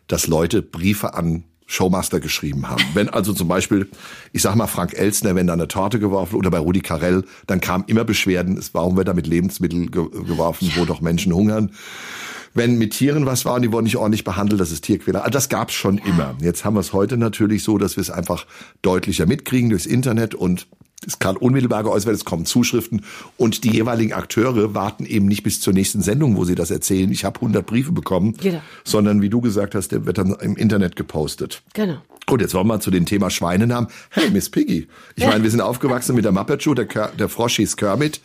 dass 0.07 0.27
Leute 0.27 0.61
Briefe 0.61 1.13
an 1.13 1.43
Showmaster 1.65 2.19
geschrieben 2.19 2.69
haben. 2.69 2.83
Wenn 2.93 3.09
also 3.09 3.33
zum 3.33 3.47
Beispiel, 3.47 3.89
ich 4.31 4.41
sag 4.41 4.55
mal 4.55 4.67
Frank 4.67 4.93
Elsner, 4.93 5.35
wenn 5.35 5.47
da 5.47 5.53
eine 5.53 5.67
Torte 5.67 5.99
geworfen 5.99 6.35
oder 6.35 6.49
bei 6.49 6.59
Rudi 6.59 6.79
Carell, 6.79 7.23
dann 7.45 7.61
kamen 7.61 7.83
immer 7.87 8.03
Beschwerden, 8.03 8.57
es 8.57 8.73
warum 8.73 8.97
wird 8.97 9.07
da 9.07 9.13
mit 9.13 9.27
Lebensmitteln 9.27 9.91
ge 9.91 10.09
geworfen, 10.09 10.71
wo 10.75 10.85
doch 10.85 11.01
Menschen 11.01 11.33
hungern. 11.33 11.71
Wenn 12.53 12.77
mit 12.77 12.93
Tieren 12.93 13.25
was 13.25 13.45
war 13.45 13.55
und 13.55 13.61
die 13.61 13.71
wurden 13.71 13.85
nicht 13.85 13.97
ordentlich 13.97 14.23
behandelt, 14.23 14.59
das 14.59 14.71
ist 14.71 14.83
Tierquäler. 14.83 15.21
Also 15.21 15.31
das 15.31 15.49
gab's 15.49 15.73
schon 15.73 15.97
immer. 15.97 16.35
Jetzt 16.41 16.65
haben 16.65 16.75
wir 16.75 16.81
es 16.81 16.93
heute 16.93 17.17
natürlich 17.17 17.63
so, 17.63 17.77
dass 17.77 17.95
wir 17.95 18.01
es 18.01 18.09
einfach 18.09 18.45
deutlicher 18.81 19.25
mitkriegen 19.25 19.69
durchs 19.69 19.85
Internet 19.85 20.35
und 20.35 20.67
es 21.07 21.17
kann 21.17 21.37
unmittelbar 21.37 21.83
geäußert 21.83 22.07
werden, 22.07 22.17
es 22.17 22.25
kommen 22.25 22.45
Zuschriften 22.45 23.05
und 23.37 23.63
die 23.63 23.71
jeweiligen 23.71 24.13
Akteure 24.13 24.73
warten 24.73 25.05
eben 25.05 25.27
nicht 25.27 25.43
bis 25.43 25.61
zur 25.61 25.73
nächsten 25.73 26.01
Sendung, 26.01 26.35
wo 26.35 26.43
sie 26.43 26.55
das 26.55 26.71
erzählen. 26.71 27.09
Ich 27.11 27.23
habe 27.23 27.37
100 27.37 27.65
Briefe 27.65 27.93
bekommen, 27.93 28.35
genau. 28.37 28.61
sondern 28.83 29.21
wie 29.21 29.29
du 29.29 29.39
gesagt 29.39 29.75
hast, 29.75 29.93
der 29.93 30.05
wird 30.05 30.17
dann 30.17 30.35
im 30.41 30.57
Internet 30.57 30.97
gepostet. 30.97 31.61
Genau. 31.73 31.99
Gut, 32.25 32.41
jetzt 32.41 32.53
wollen 32.53 32.67
wir 32.67 32.75
mal 32.75 32.79
zu 32.81 32.91
dem 32.91 33.05
Thema 33.05 33.29
Schweinenamen. 33.29 33.89
Hey, 34.09 34.29
Miss 34.29 34.49
Piggy. 34.49 34.87
Ich 35.15 35.25
meine, 35.25 35.41
wir 35.41 35.49
sind 35.49 35.61
aufgewachsen 35.61 36.15
mit 36.15 36.25
der 36.25 36.31
Muppet 36.31 36.61
Show, 36.61 36.73
der, 36.73 36.85
der 36.85 37.29
Frosch 37.29 37.55
hieß 37.55 37.75
Kermit. 37.77 38.21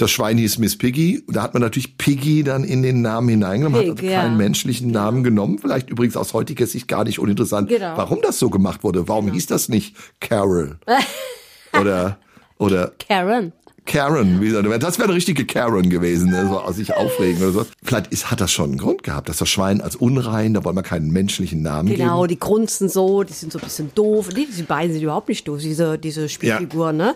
Das 0.00 0.10
Schwein 0.10 0.38
hieß 0.38 0.56
Miss 0.56 0.78
Piggy. 0.78 1.22
Da 1.28 1.42
hat 1.42 1.52
man 1.52 1.60
natürlich 1.60 1.98
Piggy 1.98 2.42
dann 2.42 2.64
in 2.64 2.82
den 2.82 3.02
Namen 3.02 3.28
hineingenommen, 3.28 3.80
Pig, 3.82 3.90
hat 3.90 3.98
also 3.98 4.22
keinen 4.22 4.32
ja. 4.32 4.38
menschlichen 4.38 4.90
Namen 4.90 5.22
genommen. 5.22 5.58
Vielleicht 5.58 5.90
übrigens 5.90 6.16
aus 6.16 6.32
heutiger 6.32 6.66
Sicht 6.66 6.88
gar 6.88 7.04
nicht 7.04 7.18
uninteressant, 7.18 7.68
genau. 7.68 7.98
warum 7.98 8.22
das 8.22 8.38
so 8.38 8.48
gemacht 8.48 8.82
wurde. 8.82 9.08
Warum 9.08 9.26
genau. 9.26 9.34
hieß 9.34 9.48
das 9.48 9.68
nicht 9.68 9.94
Carol? 10.18 10.78
Oder, 11.78 12.18
oder. 12.58 12.92
Karen. 12.98 13.52
Karen, 13.90 14.40
wie 14.40 14.52
das 14.78 14.98
wäre 14.98 15.08
eine 15.08 15.16
richtige 15.16 15.44
Karen 15.44 15.90
gewesen, 15.90 16.30
ne? 16.30 16.46
so 16.46 16.60
aus 16.60 16.76
sich 16.76 16.94
aufregen 16.94 17.42
oder 17.42 17.50
so. 17.50 17.66
Vielleicht 17.82 18.06
ist, 18.12 18.30
hat 18.30 18.40
das 18.40 18.52
schon 18.52 18.70
einen 18.70 18.78
Grund 18.78 19.02
gehabt, 19.02 19.28
dass 19.28 19.38
das 19.38 19.48
Schwein 19.48 19.80
als 19.80 19.96
unrein, 19.96 20.54
da 20.54 20.62
wollen 20.62 20.76
wir 20.76 20.84
keinen 20.84 21.10
menschlichen 21.10 21.62
Namen 21.62 21.88
genau, 21.88 21.96
geben. 21.96 22.08
Genau, 22.08 22.26
die 22.26 22.38
grunzen 22.38 22.88
so, 22.88 23.24
die 23.24 23.32
sind 23.32 23.52
so 23.52 23.58
ein 23.58 23.64
bisschen 23.64 23.90
doof. 23.96 24.28
Die, 24.28 24.46
die 24.46 24.62
beiden 24.62 24.92
sind 24.92 25.02
überhaupt 25.02 25.28
nicht 25.28 25.48
doof, 25.48 25.58
diese, 25.60 25.98
diese 25.98 26.28
Spielfiguren, 26.28 27.00
ja. 27.00 27.06
ne? 27.06 27.14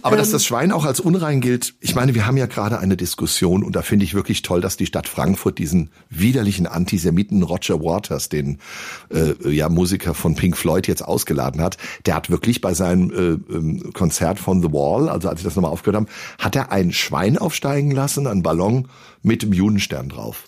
Aber 0.00 0.14
ähm, 0.14 0.18
dass 0.18 0.30
das 0.30 0.46
Schwein 0.46 0.72
auch 0.72 0.86
als 0.86 0.98
unrein 0.98 1.42
gilt, 1.42 1.74
ich 1.80 1.94
meine, 1.94 2.14
wir 2.14 2.26
haben 2.26 2.38
ja 2.38 2.46
gerade 2.46 2.78
eine 2.78 2.96
Diskussion 2.96 3.62
und 3.62 3.76
da 3.76 3.82
finde 3.82 4.06
ich 4.06 4.14
wirklich 4.14 4.40
toll, 4.40 4.62
dass 4.62 4.78
die 4.78 4.86
Stadt 4.86 5.08
Frankfurt 5.08 5.58
diesen 5.58 5.90
widerlichen 6.08 6.66
Antisemiten 6.66 7.42
Roger 7.42 7.82
Waters, 7.82 8.30
den 8.30 8.60
äh, 9.12 9.50
ja 9.50 9.68
Musiker 9.68 10.14
von 10.14 10.36
Pink 10.36 10.56
Floyd 10.56 10.88
jetzt 10.88 11.02
ausgeladen 11.02 11.60
hat. 11.60 11.76
Der 12.06 12.14
hat 12.14 12.30
wirklich 12.30 12.62
bei 12.62 12.72
seinem 12.72 13.10
äh, 13.10 13.54
ähm, 13.54 13.92
Konzert 13.92 14.38
von 14.38 14.62
The 14.62 14.72
Wall, 14.72 15.10
also 15.10 15.28
als 15.28 15.40
ich 15.40 15.44
das 15.44 15.54
nochmal 15.54 15.70
aufgehört 15.70 15.96
habe, 15.96 16.13
hat 16.38 16.56
er 16.56 16.72
ein 16.72 16.92
Schwein 16.92 17.38
aufsteigen 17.38 17.90
lassen, 17.90 18.26
einen 18.26 18.42
Ballon 18.42 18.88
mit 19.22 19.42
dem 19.42 19.52
Judenstern 19.52 20.08
drauf. 20.08 20.44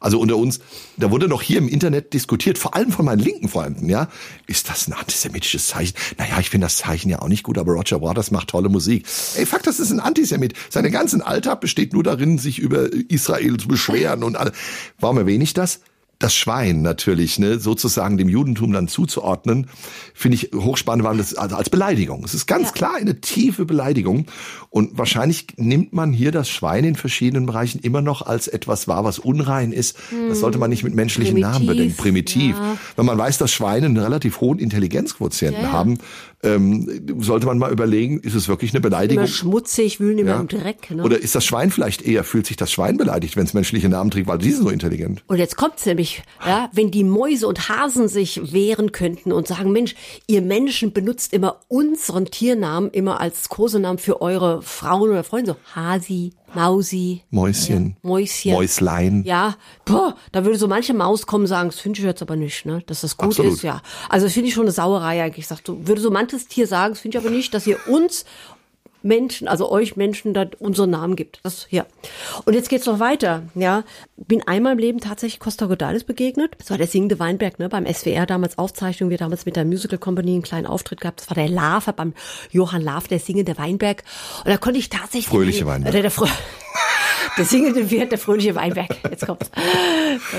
Also 0.00 0.18
unter 0.18 0.38
uns, 0.38 0.60
da 0.96 1.10
wurde 1.10 1.28
noch 1.28 1.42
hier 1.42 1.58
im 1.58 1.68
Internet 1.68 2.14
diskutiert, 2.14 2.56
vor 2.56 2.74
allem 2.74 2.90
von 2.90 3.04
meinen 3.04 3.18
linken 3.18 3.50
Freunden, 3.50 3.90
ja. 3.90 4.08
Ist 4.46 4.70
das 4.70 4.88
ein 4.88 4.94
antisemitisches 4.94 5.66
Zeichen? 5.66 5.94
Naja, 6.16 6.40
ich 6.40 6.48
finde 6.48 6.64
das 6.64 6.78
Zeichen 6.78 7.10
ja 7.10 7.20
auch 7.20 7.28
nicht 7.28 7.42
gut, 7.42 7.58
aber 7.58 7.74
Roger 7.74 8.00
Waters 8.00 8.30
macht 8.30 8.48
tolle 8.48 8.70
Musik. 8.70 9.04
Ey, 9.36 9.44
Fakt, 9.44 9.66
das 9.66 9.78
ist 9.78 9.90
ein 9.90 10.00
Antisemit. 10.00 10.54
Seine 10.70 10.90
ganzen 10.90 11.20
Alltag 11.20 11.60
besteht 11.60 11.92
nur 11.92 12.02
darin, 12.02 12.38
sich 12.38 12.58
über 12.58 12.90
Israel 13.10 13.58
zu 13.58 13.68
beschweren 13.68 14.24
und 14.24 14.36
alle. 14.36 14.52
Warum 14.98 15.18
erwähne 15.18 15.44
ich 15.44 15.52
das? 15.52 15.80
Das 16.20 16.34
Schwein 16.34 16.82
natürlich, 16.82 17.38
ne, 17.38 17.58
sozusagen 17.58 18.18
dem 18.18 18.28
Judentum 18.28 18.72
dann 18.72 18.88
zuzuordnen, 18.88 19.68
finde 20.14 20.36
ich 20.36 20.50
hochspannend, 20.54 21.02
weil 21.02 21.16
das 21.16 21.34
also 21.34 21.56
als 21.56 21.70
Beleidigung. 21.70 22.22
Es 22.24 22.34
ist 22.34 22.46
ganz 22.46 22.68
ja. 22.68 22.72
klar 22.72 22.94
eine 22.96 23.20
tiefe 23.20 23.64
Beleidigung. 23.64 24.26
Und 24.68 24.98
wahrscheinlich 24.98 25.46
nimmt 25.56 25.92
man 25.94 26.12
hier 26.12 26.30
das 26.30 26.48
Schwein 26.48 26.84
in 26.84 26.94
verschiedenen 26.94 27.46
Bereichen 27.46 27.80
immer 27.80 28.02
noch 28.02 28.22
als 28.22 28.48
etwas 28.48 28.86
wahr, 28.86 29.02
was 29.02 29.18
unrein 29.18 29.72
ist. 29.72 29.96
Hm. 30.10 30.28
Das 30.28 30.40
sollte 30.40 30.58
man 30.58 30.68
nicht 30.70 30.84
mit 30.84 30.94
menschlichen 30.94 31.34
Primitiv, 31.34 31.52
Namen 31.52 31.66
bedenken. 31.66 31.96
Primitiv. 31.96 32.56
Ja. 32.56 32.76
Wenn 32.96 33.06
man 33.06 33.16
weiß, 33.16 33.38
dass 33.38 33.50
Schweine 33.50 33.86
einen 33.86 33.96
relativ 33.96 34.42
hohen 34.42 34.58
Intelligenzquotienten 34.58 35.62
ja. 35.62 35.72
haben, 35.72 35.98
ähm, 36.42 36.88
sollte 37.20 37.46
man 37.46 37.58
mal 37.58 37.70
überlegen, 37.70 38.20
ist 38.20 38.34
es 38.34 38.48
wirklich 38.48 38.72
eine 38.72 38.80
Beleidigung? 38.80 39.24
Immer 39.24 39.32
schmutzig, 39.32 40.00
wühlen 40.00 40.18
immer 40.18 40.30
ja. 40.30 40.40
im 40.40 40.48
Dreck. 40.48 40.90
Ne? 40.90 41.02
Oder 41.02 41.18
ist 41.18 41.34
das 41.34 41.44
Schwein 41.44 41.70
vielleicht 41.70 42.02
eher, 42.02 42.24
fühlt 42.24 42.46
sich 42.46 42.56
das 42.56 42.72
Schwein 42.72 42.96
beleidigt, 42.96 43.36
wenn 43.36 43.44
es 43.44 43.52
menschliche 43.52 43.88
Namen 43.88 44.10
trägt, 44.10 44.26
weil 44.26 44.40
sie 44.40 44.50
sind 44.52 44.62
so 44.62 44.70
intelligent? 44.70 45.22
Und 45.26 45.36
jetzt 45.36 45.56
kommt's 45.56 45.84
nämlich 45.84 46.09
mich, 46.10 46.22
ja, 46.44 46.68
wenn 46.72 46.90
die 46.90 47.04
Mäuse 47.04 47.46
und 47.46 47.68
Hasen 47.68 48.08
sich 48.08 48.52
wehren 48.52 48.92
könnten 48.92 49.32
und 49.32 49.46
sagen, 49.46 49.72
Mensch, 49.72 49.94
ihr 50.26 50.42
Menschen 50.42 50.92
benutzt 50.92 51.32
immer 51.32 51.60
unseren 51.68 52.26
Tiernamen 52.26 52.90
immer 52.90 53.20
als 53.20 53.48
Kosenamen 53.48 53.98
für 53.98 54.20
eure 54.20 54.62
Frauen 54.62 55.10
oder 55.10 55.24
Freunde, 55.24 55.52
so 55.52 55.74
Hasi, 55.74 56.32
Mausi, 56.54 57.22
Mäuschen, 57.30 57.96
ja, 58.02 58.08
Mäuschen, 58.08 58.52
Mäuslein. 58.52 59.22
Ja, 59.24 59.56
boah, 59.84 60.16
da 60.32 60.44
würde 60.44 60.58
so 60.58 60.66
manche 60.66 60.94
Maus 60.94 61.26
kommen 61.26 61.44
und 61.44 61.48
sagen, 61.48 61.68
das 61.68 61.78
finde 61.78 62.00
ich 62.00 62.04
jetzt 62.04 62.22
aber 62.22 62.36
nicht, 62.36 62.66
ne, 62.66 62.82
dass 62.86 63.02
das 63.02 63.16
gut 63.16 63.28
Absolut. 63.28 63.52
ist, 63.54 63.62
ja. 63.62 63.82
Also 64.08 64.28
finde 64.28 64.48
ich 64.48 64.54
schon 64.54 64.64
eine 64.64 64.72
Sauerei 64.72 65.22
eigentlich. 65.22 65.44
Ich 65.44 65.48
sag, 65.48 65.62
du 65.64 65.86
würde 65.86 66.00
so 66.00 66.10
manches 66.10 66.48
Tier 66.48 66.66
sagen, 66.66 66.94
das 66.94 67.00
finde 67.00 67.18
ich 67.18 67.24
aber 67.24 67.34
nicht, 67.34 67.54
dass 67.54 67.66
ihr 67.66 67.78
uns 67.88 68.24
Menschen, 69.02 69.48
also 69.48 69.70
euch 69.70 69.96
Menschen, 69.96 70.34
da 70.34 70.46
unseren 70.58 70.90
Namen 70.90 71.16
gibt. 71.16 71.40
Das 71.42 71.66
ja. 71.70 71.86
Und 72.44 72.54
jetzt 72.54 72.68
geht's 72.68 72.86
noch 72.86 73.00
weiter. 73.00 73.42
Ja, 73.54 73.84
bin 74.16 74.46
einmal 74.46 74.72
im 74.72 74.78
Leben 74.78 75.00
tatsächlich 75.00 75.40
Costa 75.40 75.66
Godalis 75.66 76.04
begegnet. 76.04 76.54
Das 76.58 76.70
war 76.70 76.78
der 76.78 76.86
singende 76.86 77.18
Weinberg, 77.18 77.58
ne, 77.58 77.68
beim 77.68 77.86
SWR 77.86 78.26
damals 78.26 78.58
Aufzeichnung. 78.58 79.10
Wir 79.10 79.18
damals 79.18 79.46
mit 79.46 79.56
der 79.56 79.64
Musical 79.64 79.98
Company 79.98 80.32
einen 80.32 80.42
kleinen 80.42 80.66
Auftritt 80.66 81.00
gehabt. 81.00 81.20
Das 81.20 81.30
war 81.30 81.34
der 81.34 81.48
Lave 81.48 81.92
beim 81.92 82.14
Johann 82.50 82.82
Lav, 82.82 83.08
der 83.08 83.18
singende 83.18 83.56
Weinberg. 83.58 84.02
Und 84.44 84.50
da 84.50 84.56
konnte 84.56 84.78
ich 84.78 84.88
tatsächlich 84.88 85.28
fröhliche 85.28 85.66
Weinberg. 85.66 85.92
Der, 85.92 86.02
der, 86.02 86.10
der, 86.10 86.28
der 87.36 87.44
singende 87.44 87.84
Pferd, 87.86 88.12
der 88.12 88.18
fröhliche 88.18 88.54
Weinberg. 88.54 88.96
Jetzt 89.10 89.26
kommt's. 89.26 89.50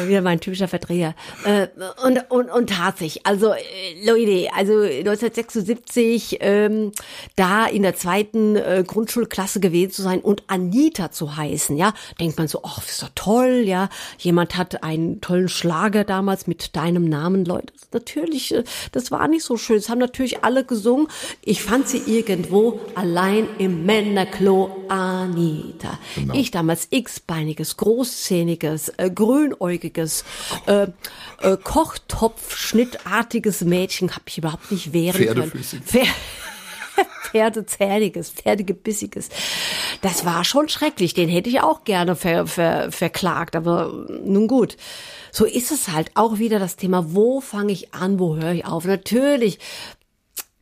Wieder 0.07 0.21
mein 0.21 0.39
typischer 0.39 0.67
Verdreher. 0.67 1.15
Äh, 1.45 1.67
und, 2.05 2.25
und, 2.29 2.49
und 2.49 2.69
tatsächlich, 2.69 3.25
also 3.25 3.53
äh, 3.53 3.59
Leute, 4.05 4.49
also 4.55 4.73
1976 4.81 6.37
ähm, 6.41 6.91
da 7.35 7.65
in 7.65 7.83
der 7.83 7.95
zweiten 7.95 8.55
äh, 8.55 8.83
Grundschulklasse 8.85 9.59
gewesen 9.59 9.91
zu 9.91 10.01
sein 10.01 10.19
und 10.19 10.43
Anita 10.47 11.11
zu 11.11 11.35
heißen, 11.35 11.77
ja, 11.77 11.93
denkt 12.19 12.37
man 12.37 12.47
so, 12.47 12.61
ach, 12.63 12.85
ist 12.85 13.03
doch 13.03 13.11
toll, 13.15 13.63
ja. 13.65 13.89
Jemand 14.17 14.57
hat 14.57 14.83
einen 14.83 15.21
tollen 15.21 15.49
Schlager 15.49 16.03
damals 16.03 16.47
mit 16.47 16.75
deinem 16.75 17.05
Namen, 17.05 17.45
Leute. 17.45 17.73
Natürlich, 17.93 18.55
das 18.91 19.11
war 19.11 19.27
nicht 19.27 19.43
so 19.43 19.57
schön. 19.57 19.77
Es 19.77 19.89
haben 19.89 19.99
natürlich 19.99 20.43
alle 20.43 20.63
gesungen. 20.63 21.07
Ich 21.43 21.61
fand 21.61 21.87
sie 21.87 22.01
irgendwo 22.05 22.79
allein 22.95 23.47
im 23.57 23.85
Männerklo 23.85 24.80
Anita. 24.91 25.97
Genau. 26.15 26.33
Ich 26.33 26.51
damals 26.51 26.81
als 26.81 26.87
x-beiniges, 26.89 27.77
großzähniges, 27.77 28.89
äh, 28.97 29.09
grünäugiges, 29.09 30.25
äh, 30.65 30.87
äh, 31.41 31.57
Kochtopfschnittartiges 31.63 33.61
Mädchen 33.61 34.11
habe 34.11 34.23
ich 34.27 34.37
überhaupt 34.39 34.71
nicht 34.71 34.93
wehren 34.93 35.25
können. 35.27 35.51
Pfer 35.51 36.05
Pferdezähniges, 37.23 38.31
Pferdegebissiges. 38.31 39.29
Das 40.01 40.25
war 40.25 40.43
schon 40.43 40.67
schrecklich. 40.67 41.13
Den 41.13 41.29
hätte 41.29 41.49
ich 41.49 41.61
auch 41.61 41.85
gerne 41.85 42.17
ver, 42.17 42.45
ver, 42.47 42.91
verklagt, 42.91 43.55
aber 43.55 44.07
nun 44.25 44.47
gut. 44.47 44.75
So 45.31 45.45
ist 45.45 45.71
es 45.71 45.87
halt 45.87 46.11
auch 46.15 46.39
wieder 46.39 46.59
das 46.59 46.75
Thema, 46.75 47.13
wo 47.13 47.39
fange 47.39 47.71
ich 47.71 47.93
an, 47.93 48.19
wo 48.19 48.35
höre 48.35 48.51
ich 48.51 48.65
auf? 48.65 48.83
Natürlich 48.83 49.59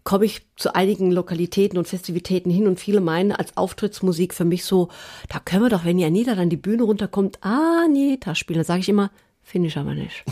komme 0.10 0.26
ich 0.26 0.41
zu 0.56 0.74
einigen 0.74 1.12
Lokalitäten 1.12 1.78
und 1.78 1.88
Festivitäten 1.88 2.50
hin 2.50 2.65
und 2.65 2.80
viele 2.80 3.00
meinen 3.00 3.32
als 3.32 3.56
Auftrittsmusik 3.56 4.34
für 4.34 4.43
mich 4.43 4.65
so, 4.65 4.89
da 5.32 5.38
können 5.38 5.62
wir 5.62 5.69
doch, 5.69 5.86
wenn 5.86 6.00
die 6.00 6.04
Anita 6.04 6.34
dann 6.34 6.50
die 6.50 6.58
Bühne 6.58 6.82
runterkommt, 6.82 7.38
Anita 7.43 8.34
spielen. 8.34 8.58
Da 8.58 8.63
sage 8.63 8.80
ich 8.80 8.89
immer, 8.89 9.12
finde 9.43 9.67
ich 9.67 9.78
aber 9.78 9.93
nicht. 9.93 10.24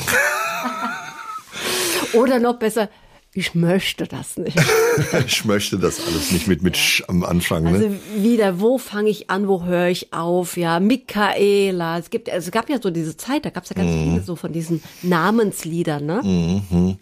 Oder 2.16 2.40
noch 2.40 2.58
besser, 2.58 2.90
ich 3.38 3.54
möchte 3.54 4.08
das 4.08 4.38
nicht. 4.38 4.58
ich 5.28 5.46
möchte 5.46 5.78
das 5.78 6.02
alles 6.08 6.32
nicht 6.32 6.48
mit 6.48 6.64
mit 6.64 6.76
Sch 6.76 7.04
am 7.08 7.24
Anfang. 7.24 7.66
Ne? 7.66 7.70
Also 7.70 7.90
wieder, 8.16 8.60
wo 8.60 8.80
fange 8.80 9.12
ich 9.12 9.30
an, 9.30 9.48
wo 9.48 9.64
höre 9.64 9.90
ich 9.90 10.12
auf? 10.12 10.58
Ja, 10.58 10.80
Michaela. 10.80 12.00
Es 12.00 12.10
gibt, 12.10 12.32
also 12.32 12.48
es 12.48 12.52
gab 12.52 12.68
ja 12.68 12.82
so 12.82 12.90
diese 12.90 13.16
Zeit, 13.16 13.46
da 13.46 13.52
gab 13.52 13.64
es 13.64 13.70
ja 13.70 13.76
ganz 13.76 13.92
mhm. 13.92 14.04
viele 14.04 14.24
so 14.24 14.36
von 14.36 14.52
diesen 14.52 14.82
Namensliedern, 15.04 16.04
ne? 16.04 16.22
Mhm. 16.24 16.98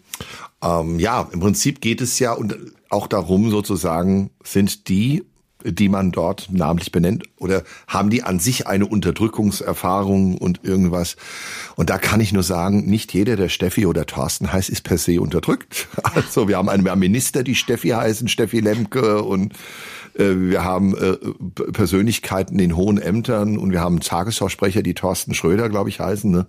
Ähm, 0.62 0.98
ja, 0.98 1.26
im 1.32 1.40
Prinzip 1.40 1.80
geht 1.80 2.02
es 2.02 2.18
ja 2.18 2.34
und 2.34 2.54
auch 2.90 3.06
darum 3.06 3.50
sozusagen, 3.50 4.30
sind 4.44 4.88
die 4.88 5.24
die 5.72 5.88
man 5.88 6.12
dort 6.12 6.48
namentlich 6.50 6.92
benennt? 6.92 7.24
Oder 7.38 7.62
haben 7.88 8.10
die 8.10 8.22
an 8.22 8.38
sich 8.38 8.66
eine 8.66 8.86
Unterdrückungserfahrung 8.86 10.38
und 10.38 10.64
irgendwas? 10.64 11.16
Und 11.76 11.90
da 11.90 11.98
kann 11.98 12.20
ich 12.20 12.32
nur 12.32 12.42
sagen, 12.42 12.86
nicht 12.86 13.12
jeder, 13.12 13.36
der 13.36 13.48
Steffi 13.48 13.86
oder 13.86 14.06
Thorsten 14.06 14.52
heißt, 14.52 14.70
ist 14.70 14.82
per 14.82 14.98
se 14.98 15.20
unterdrückt. 15.20 15.88
Also 16.16 16.48
wir 16.48 16.56
haben 16.56 16.68
einen 16.70 16.98
Minister, 16.98 17.42
die 17.42 17.54
Steffi 17.54 17.90
heißen, 17.90 18.28
Steffi 18.28 18.60
Lemke 18.60 19.22
und 19.22 19.52
äh, 20.18 20.34
wir 20.36 20.64
haben 20.64 20.96
äh, 20.96 21.16
Persönlichkeiten 21.72 22.58
in 22.58 22.76
hohen 22.76 22.98
Ämtern 22.98 23.58
und 23.58 23.72
wir 23.72 23.80
haben 23.80 24.00
Tagesschausprecher, 24.00 24.82
die 24.82 24.94
Thorsten 24.94 25.34
Schröder, 25.34 25.68
glaube 25.68 25.90
ich, 25.90 26.00
heißen. 26.00 26.30
Ne? 26.30 26.46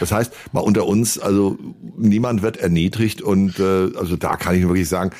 Das 0.00 0.12
heißt, 0.12 0.32
mal 0.52 0.60
unter 0.60 0.86
uns, 0.86 1.18
also 1.18 1.58
niemand 1.96 2.42
wird 2.42 2.58
erniedrigt 2.58 3.22
und 3.22 3.58
äh, 3.58 3.90
also 3.96 4.16
da 4.16 4.36
kann 4.36 4.54
ich 4.54 4.62
wirklich 4.62 4.88
sagen, 4.88 5.10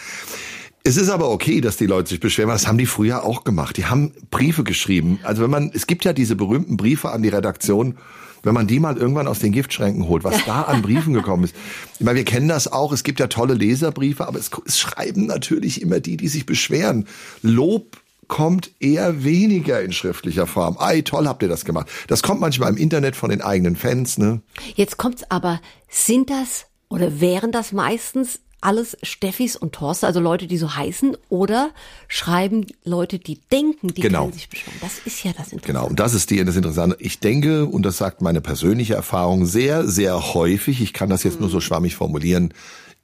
es 0.89 0.97
ist 0.97 1.11
aber 1.11 1.31
okay, 1.31 1.61
dass 1.61 1.77
die 1.77 1.85
Leute 1.85 2.09
sich 2.09 2.19
beschweren, 2.19 2.49
das 2.49 2.67
haben 2.67 2.79
die 2.79 2.87
früher 2.87 3.23
auch 3.23 3.45
gemacht. 3.45 3.77
Die 3.77 3.85
haben 3.85 4.15
Briefe 4.31 4.65
geschrieben. 4.65 5.19
Also 5.23 5.43
wenn 5.43 5.51
man, 5.51 5.71
es 5.75 5.87
gibt 5.87 6.07
ja 6.07 6.15
diese 6.15 6.35
berühmten 6.35 6.79
Briefe 6.79 7.11
an 7.11 7.23
die 7.23 7.29
Redaktion, 7.29 7.99
wenn 8.43 8.55
man 8.55 8.67
die 8.67 8.81
mal 8.81 8.97
irgendwann 8.97 9.29
aus 9.29 9.39
den 9.39 9.53
Giftschränken 9.53 10.09
holt, 10.09 10.25
was 10.25 10.47
da 10.47 10.63
an 10.63 10.81
Briefen 10.81 11.13
gekommen 11.13 11.45
ist. 11.45 11.55
Ich 11.99 12.07
meine, 12.07 12.17
wir 12.17 12.25
kennen 12.25 12.49
das 12.49 12.73
auch, 12.73 12.93
es 12.93 13.03
gibt 13.03 13.21
ja 13.21 13.27
tolle 13.27 13.53
Leserbriefe, 13.53 14.27
aber 14.27 14.39
es, 14.39 14.51
es 14.65 14.79
schreiben 14.79 15.27
natürlich 15.27 15.83
immer 15.83 16.01
die, 16.01 16.17
die 16.17 16.29
sich 16.29 16.47
beschweren. 16.47 17.07
Lob 17.43 17.99
kommt 18.27 18.71
eher 18.81 19.25
weniger 19.25 19.83
in 19.83 19.93
schriftlicher 19.93 20.47
Form. 20.47 20.79
Ei, 20.79 21.03
toll 21.03 21.29
habt 21.29 21.43
ihr 21.43 21.51
das 21.51 21.67
gemacht. 21.67 21.91
Das 22.07 22.23
kommt 22.23 22.41
manchmal 22.41 22.71
im 22.71 22.79
Internet 22.79 23.15
von 23.15 23.29
den 23.29 23.43
eigenen 23.43 23.77
Fans, 23.77 24.17
ne? 24.17 24.41
Jetzt 24.75 24.97
kommt's 24.97 25.31
aber, 25.31 25.61
sind 25.91 26.31
das 26.31 26.65
oder 26.89 27.21
wären 27.21 27.53
das 27.53 27.73
meistens 27.73 28.41
alles 28.61 28.97
Steffis 29.03 29.57
und 29.57 29.73
Thorsten, 29.73 30.07
also 30.07 30.21
Leute, 30.21 30.47
die 30.47 30.59
so 30.59 30.75
heißen, 30.75 31.17
oder 31.29 31.71
schreiben 32.09 32.67
Leute, 32.85 33.19
die 33.19 33.39
denken, 33.53 33.95
die 33.95 34.01
genau. 34.01 34.31
sich 34.31 34.49
beschweren. 34.49 34.79
Das 34.81 34.99
ist 35.05 35.23
ja 35.25 35.33
das 35.33 35.53
Interessante. 35.53 35.67
Genau, 35.67 35.87
und 35.87 36.01
das 36.01 36.15
ist 36.15 36.31
die, 36.31 36.45
das 36.45 36.57
Interessante. 36.57 36.97
Ich 36.99 37.21
denke, 37.21 37.67
und 37.67 37.83
das 37.85 37.99
sagt 37.99 38.21
meine 38.23 38.41
persönliche 38.41 38.95
Erfahrung, 38.95 39.47
sehr, 39.47 39.87
sehr 39.87 40.35
häufig, 40.35 40.81
ich 40.81 40.93
kann 40.93 41.09
das 41.09 41.23
jetzt 41.23 41.35
mhm. 41.35 41.43
nur 41.43 41.51
so 41.51 41.61
schwammig 41.61 41.95
formulieren, 41.95 42.53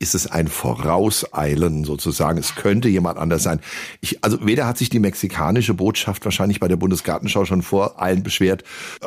ist 0.01 0.15
es 0.15 0.27
ein 0.27 0.49
Vorauseilen 0.49 1.85
sozusagen. 1.85 2.39
Es 2.39 2.57
könnte 2.57 2.89
jemand 2.89 3.17
anders 3.17 3.43
sein. 3.43 3.61
Ich, 4.01 4.23
also 4.25 4.45
weder 4.45 4.67
hat 4.67 4.77
sich 4.77 4.91
die 4.91 4.99
mexikanische 4.99 5.73
Botschaft 5.73 6.25
wahrscheinlich 6.25 6.61
bei 6.61 6.69
der 6.69 6.77
Bundesgartenschau 6.77 7.45
schon 7.45 7.63
vor 7.63 8.01
allen 8.03 8.23
beschwert. 8.23 8.65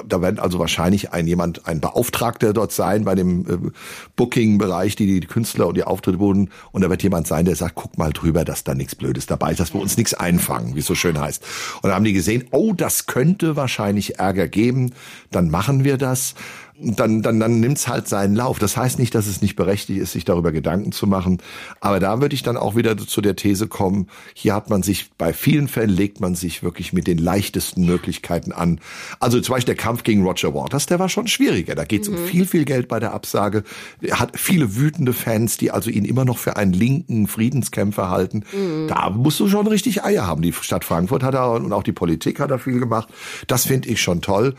Da 0.08 0.22
werden 0.22 0.40
also 0.40 0.60
wahrscheinlich 0.60 1.12
ein 1.12 1.28
jemand, 1.28 1.68
ein 1.68 1.82
Beauftragter 1.82 2.54
dort 2.54 2.72
sein 2.72 3.04
bei 3.04 3.16
dem 3.16 3.42
äh, 3.42 3.72
Booking-Bereich, 4.16 4.96
die 4.96 5.20
die 5.20 5.28
Künstler 5.28 5.68
und 5.68 5.76
die 5.76 5.84
Auftritte 5.84 6.20
wurden. 6.20 6.50
Und 6.72 6.82
da 6.82 6.90
wird 6.90 7.04
jemand 7.04 7.28
sein, 7.28 7.46
der 7.46 7.56
sagt, 7.56 7.76
guck 7.76 7.98
mal 7.98 8.14
drüber, 8.14 8.46
dass 8.46 8.64
da 8.64 8.74
nichts 8.74 8.96
Blödes 8.96 9.26
dabei 9.26 9.52
ist, 9.52 9.60
dass 9.60 9.74
wir 9.74 9.82
uns 9.82 9.98
nichts 9.98 10.14
einfangen, 10.14 10.76
wie 10.76 10.80
es 10.80 10.86
so 10.86 10.96
schön 10.96 11.20
heißt. 11.20 11.44
Und 11.82 11.90
da 11.90 11.96
haben 11.96 12.06
die 12.06 12.14
gesehen, 12.14 12.46
oh, 12.52 12.74
das 12.74 13.06
könnte 13.08 13.56
wahrscheinlich 13.56 14.20
Ärger 14.20 14.48
geben. 14.48 14.94
Dann 15.32 15.50
machen 15.50 15.84
wir 15.84 15.98
das 15.98 16.34
dann, 16.80 17.22
dann, 17.22 17.40
dann 17.40 17.60
nimmt's 17.60 17.88
halt 17.88 18.08
seinen 18.08 18.36
Lauf. 18.36 18.60
Das 18.60 18.78
heißt 18.78 19.00
nicht, 19.00 19.16
dass 19.16 19.28
es 19.28 19.42
nicht 19.42 19.56
berechtigt 19.56 20.00
ist, 20.00 20.12
sich 20.12 20.26
darüber 20.26 20.52
Gedanken 20.52 20.92
zu 20.92 21.08
machen. 21.08 21.40
Aber 21.82 22.00
da 22.00 22.22
würde 22.22 22.36
ich 22.36 22.44
dann 22.44 22.58
auch 22.58 22.76
wieder 22.76 22.96
zu 22.98 23.22
der 23.22 23.36
These 23.36 23.68
kommen, 23.68 24.08
hier 24.34 24.54
hat 24.54 24.70
man 24.70 24.84
sich, 24.84 25.10
bei 25.18 25.34
vielen 25.34 25.68
Fällen 25.68 25.90
legt 25.90 26.20
man 26.20 26.36
sich 26.36 26.62
wirklich 26.64 26.94
mit 26.94 27.08
den 27.08 27.18
leichtesten 27.18 27.86
Möglichkeiten 27.86 28.52
an. 28.52 28.80
Also 29.20 29.40
zum 29.42 29.54
Beispiel 29.54 29.76
der 29.76 29.84
Kampf 29.84 30.04
gegen 30.04 30.24
Roger 30.24 30.54
Waters, 30.54 30.86
der 30.86 31.00
war 31.00 31.10
schon 31.10 31.28
schwieriger. 31.28 31.74
Da 31.74 31.84
geht's 31.84 32.10
mhm. 32.10 32.18
um 32.18 32.26
viel, 32.26 32.46
viel 32.46 32.66
Geld 32.66 32.88
bei 32.88 33.00
der 33.00 33.14
Absage. 33.14 33.64
Er 34.02 34.20
hat 34.20 34.38
viele 34.40 34.76
wütende 34.76 35.14
Fans, 35.14 35.58
die 35.58 35.72
also 35.72 35.90
ihn 35.90 36.06
immer 36.06 36.26
noch 36.26 36.38
für 36.38 36.58
einen 36.58 36.74
linken 36.74 37.28
Friedenskämpfer 37.28 38.10
halten. 38.10 38.44
Mhm. 38.54 38.88
Da 38.88 39.10
musst 39.10 39.40
du 39.40 39.48
schon 39.48 39.66
richtig 39.68 40.04
Eier 40.04 40.28
haben. 40.28 40.42
Die 40.42 40.54
Stadt 40.54 40.86
Frankfurt 40.86 41.24
hat 41.24 41.34
er 41.34 41.52
und 41.52 41.74
auch 41.74 41.84
die 41.84 41.92
Politik 41.92 42.40
hat 42.40 42.52
er 42.52 42.60
viel 42.60 42.80
gemacht. 42.80 43.10
Das 43.48 43.66
finde 43.66 43.90
ich 43.90 44.02
schon 44.02 44.22
toll. 44.22 44.54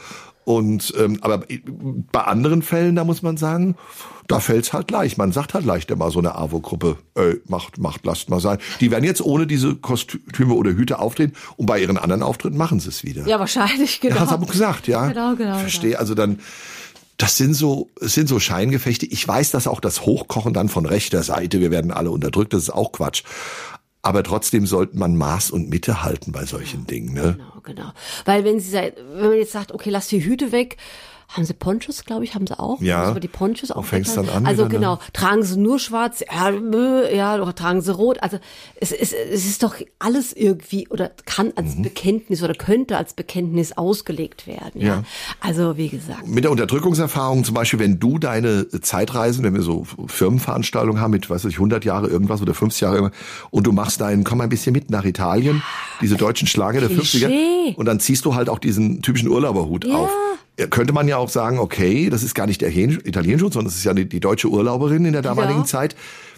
Und 0.48 0.94
ähm, 0.98 1.18
aber 1.20 1.44
bei 2.10 2.22
anderen 2.22 2.62
Fällen, 2.62 2.96
da 2.96 3.04
muss 3.04 3.20
man 3.20 3.36
sagen, 3.36 3.76
da 4.28 4.40
fällt's 4.40 4.72
halt 4.72 4.90
leicht. 4.90 5.18
Man 5.18 5.30
sagt 5.30 5.52
halt 5.52 5.66
leicht 5.66 5.90
immer 5.90 6.10
so 6.10 6.20
eine 6.20 6.36
AWO-Gruppe, 6.36 6.96
äh, 7.16 7.34
macht, 7.46 7.76
macht, 7.76 8.06
lasst 8.06 8.30
mal 8.30 8.40
sein. 8.40 8.56
Die 8.80 8.90
werden 8.90 9.04
jetzt 9.04 9.20
ohne 9.20 9.46
diese 9.46 9.74
Kostüme 9.74 10.54
oder 10.54 10.70
Hüte 10.70 11.00
auftreten 11.00 11.34
und 11.58 11.66
bei 11.66 11.78
ihren 11.78 11.98
anderen 11.98 12.22
Auftritten 12.22 12.56
machen 12.56 12.80
sie 12.80 12.88
es 12.88 13.04
wieder. 13.04 13.26
Ja, 13.26 13.38
wahrscheinlich, 13.38 14.00
genau. 14.00 14.14
Ja, 14.14 14.22
das 14.22 14.30
habe 14.30 14.44
ich 14.46 14.50
gesagt, 14.50 14.88
ja. 14.88 15.08
Genau, 15.08 15.34
genau. 15.34 15.58
Verstehe, 15.58 15.90
genau. 15.90 16.00
also 16.00 16.14
dann 16.14 16.38
das 17.18 17.36
sind 17.36 17.52
so, 17.52 17.90
es 18.00 18.14
sind 18.14 18.28
so 18.28 18.40
Scheingefechte. 18.40 19.04
Ich 19.04 19.28
weiß, 19.28 19.50
dass 19.50 19.66
auch 19.66 19.80
das 19.80 20.06
Hochkochen 20.06 20.54
dann 20.54 20.70
von 20.70 20.86
rechter 20.86 21.22
Seite, 21.24 21.60
wir 21.60 21.70
werden 21.70 21.90
alle 21.90 22.10
unterdrückt, 22.10 22.54
das 22.54 22.62
ist 22.62 22.70
auch 22.70 22.92
Quatsch. 22.92 23.22
Aber 24.08 24.22
trotzdem 24.22 24.64
sollte 24.64 24.96
man 24.96 25.16
Maß 25.16 25.50
und 25.50 25.68
Mitte 25.68 26.02
halten 26.02 26.32
bei 26.32 26.46
solchen 26.46 26.86
Dingen. 26.86 27.12
Ne? 27.12 27.36
Genau, 27.36 27.60
genau. 27.62 27.92
Weil 28.24 28.42
wenn 28.42 28.58
sie 28.58 28.72
wenn 28.72 29.28
man 29.28 29.36
jetzt 29.36 29.52
sagt, 29.52 29.70
okay, 29.70 29.90
lass 29.90 30.08
die 30.08 30.24
Hüte 30.24 30.50
weg, 30.50 30.78
haben 31.28 31.44
sie 31.44 31.52
Ponchos, 31.52 32.04
glaube 32.06 32.24
ich, 32.24 32.34
haben 32.34 32.46
sie 32.46 32.58
auch. 32.58 32.80
Ja. 32.80 33.02
Also 33.04 33.20
die 33.20 33.28
Ponchos 33.28 33.70
auch. 33.70 33.76
Wo 33.76 33.82
fängt's 33.82 34.14
dann 34.14 34.28
an 34.30 34.46
Also 34.46 34.66
genau, 34.66 34.98
tragen 35.12 35.42
sie 35.42 35.58
nur 35.58 35.78
schwarz, 35.78 36.20
ja, 36.20 36.50
ja, 37.14 37.40
oder 37.42 37.54
tragen 37.54 37.82
sie 37.82 37.92
rot. 37.92 38.22
Also 38.22 38.38
es 38.80 38.92
ist, 38.92 39.12
es 39.12 39.44
ist 39.44 39.62
doch 39.62 39.76
alles 39.98 40.32
irgendwie 40.32 40.88
oder 40.88 41.10
kann 41.26 41.52
als 41.54 41.76
Mhm. 41.76 41.82
Bekenntnis 41.82 42.42
oder 42.42 42.54
könnte 42.54 42.96
als 42.96 43.12
Bekenntnis 43.12 43.76
ausgelegt 43.76 44.46
werden. 44.46 44.80
Ja. 44.80 44.86
Ja. 44.88 45.04
Also 45.40 45.76
wie 45.76 45.88
gesagt. 45.90 46.26
Mit 46.26 46.44
der 46.44 46.50
Unterdrückungserfahrung, 46.50 47.44
zum 47.44 47.54
Beispiel, 47.54 47.78
wenn 47.78 48.00
du 48.00 48.18
deine 48.18 48.66
Zeitreisen, 48.80 49.44
wenn 49.44 49.54
wir 49.54 49.62
so 49.62 49.86
Firmenveranstaltungen 50.06 51.00
haben 51.00 51.10
mit, 51.10 51.28
weiß 51.28 51.44
ich, 51.44 51.54
100 51.56 51.84
Jahre 51.84 52.08
irgendwas 52.08 52.40
oder 52.42 52.54
50 52.54 52.80
Jahre 52.80 52.96
irgendwas, 52.96 53.18
und 53.50 53.66
du 53.66 53.72
machst 53.72 54.00
deinen, 54.00 54.24
komm 54.24 54.38
mal 54.38 54.44
ein 54.44 54.50
bisschen 54.50 54.72
mit 54.72 54.90
nach 54.90 55.04
Italien, 55.04 55.62
diese 56.00 56.16
deutschen 56.16 56.48
Schlager 56.48 56.80
der 56.80 56.88
Klischee. 56.88 57.26
50er, 57.26 57.76
und 57.76 57.84
dann 57.86 58.00
ziehst 58.00 58.24
du 58.24 58.34
halt 58.34 58.48
auch 58.48 58.58
diesen 58.58 59.02
typischen 59.02 59.28
Urlauberhut 59.28 59.84
Ja. 59.84 59.94
auf. 59.96 60.10
Könnte 60.70 60.92
man 60.92 61.06
ja 61.06 61.17
auch 61.18 61.28
sagen, 61.28 61.58
okay, 61.58 62.08
das 62.10 62.22
ist 62.22 62.34
gar 62.34 62.46
nicht 62.46 62.60
der 62.60 62.74
Italienschutz, 62.76 63.54
sondern 63.54 63.68
das 63.70 63.76
ist 63.76 63.84
ja 63.84 63.94
die, 63.94 64.08
die 64.08 64.20
deutsche 64.20 64.48
Urlauberin 64.48 65.04
in 65.04 65.12
der 65.12 65.22
damaligen 65.22 65.60
Ja. 65.60 65.64
Zeit. 65.66 65.96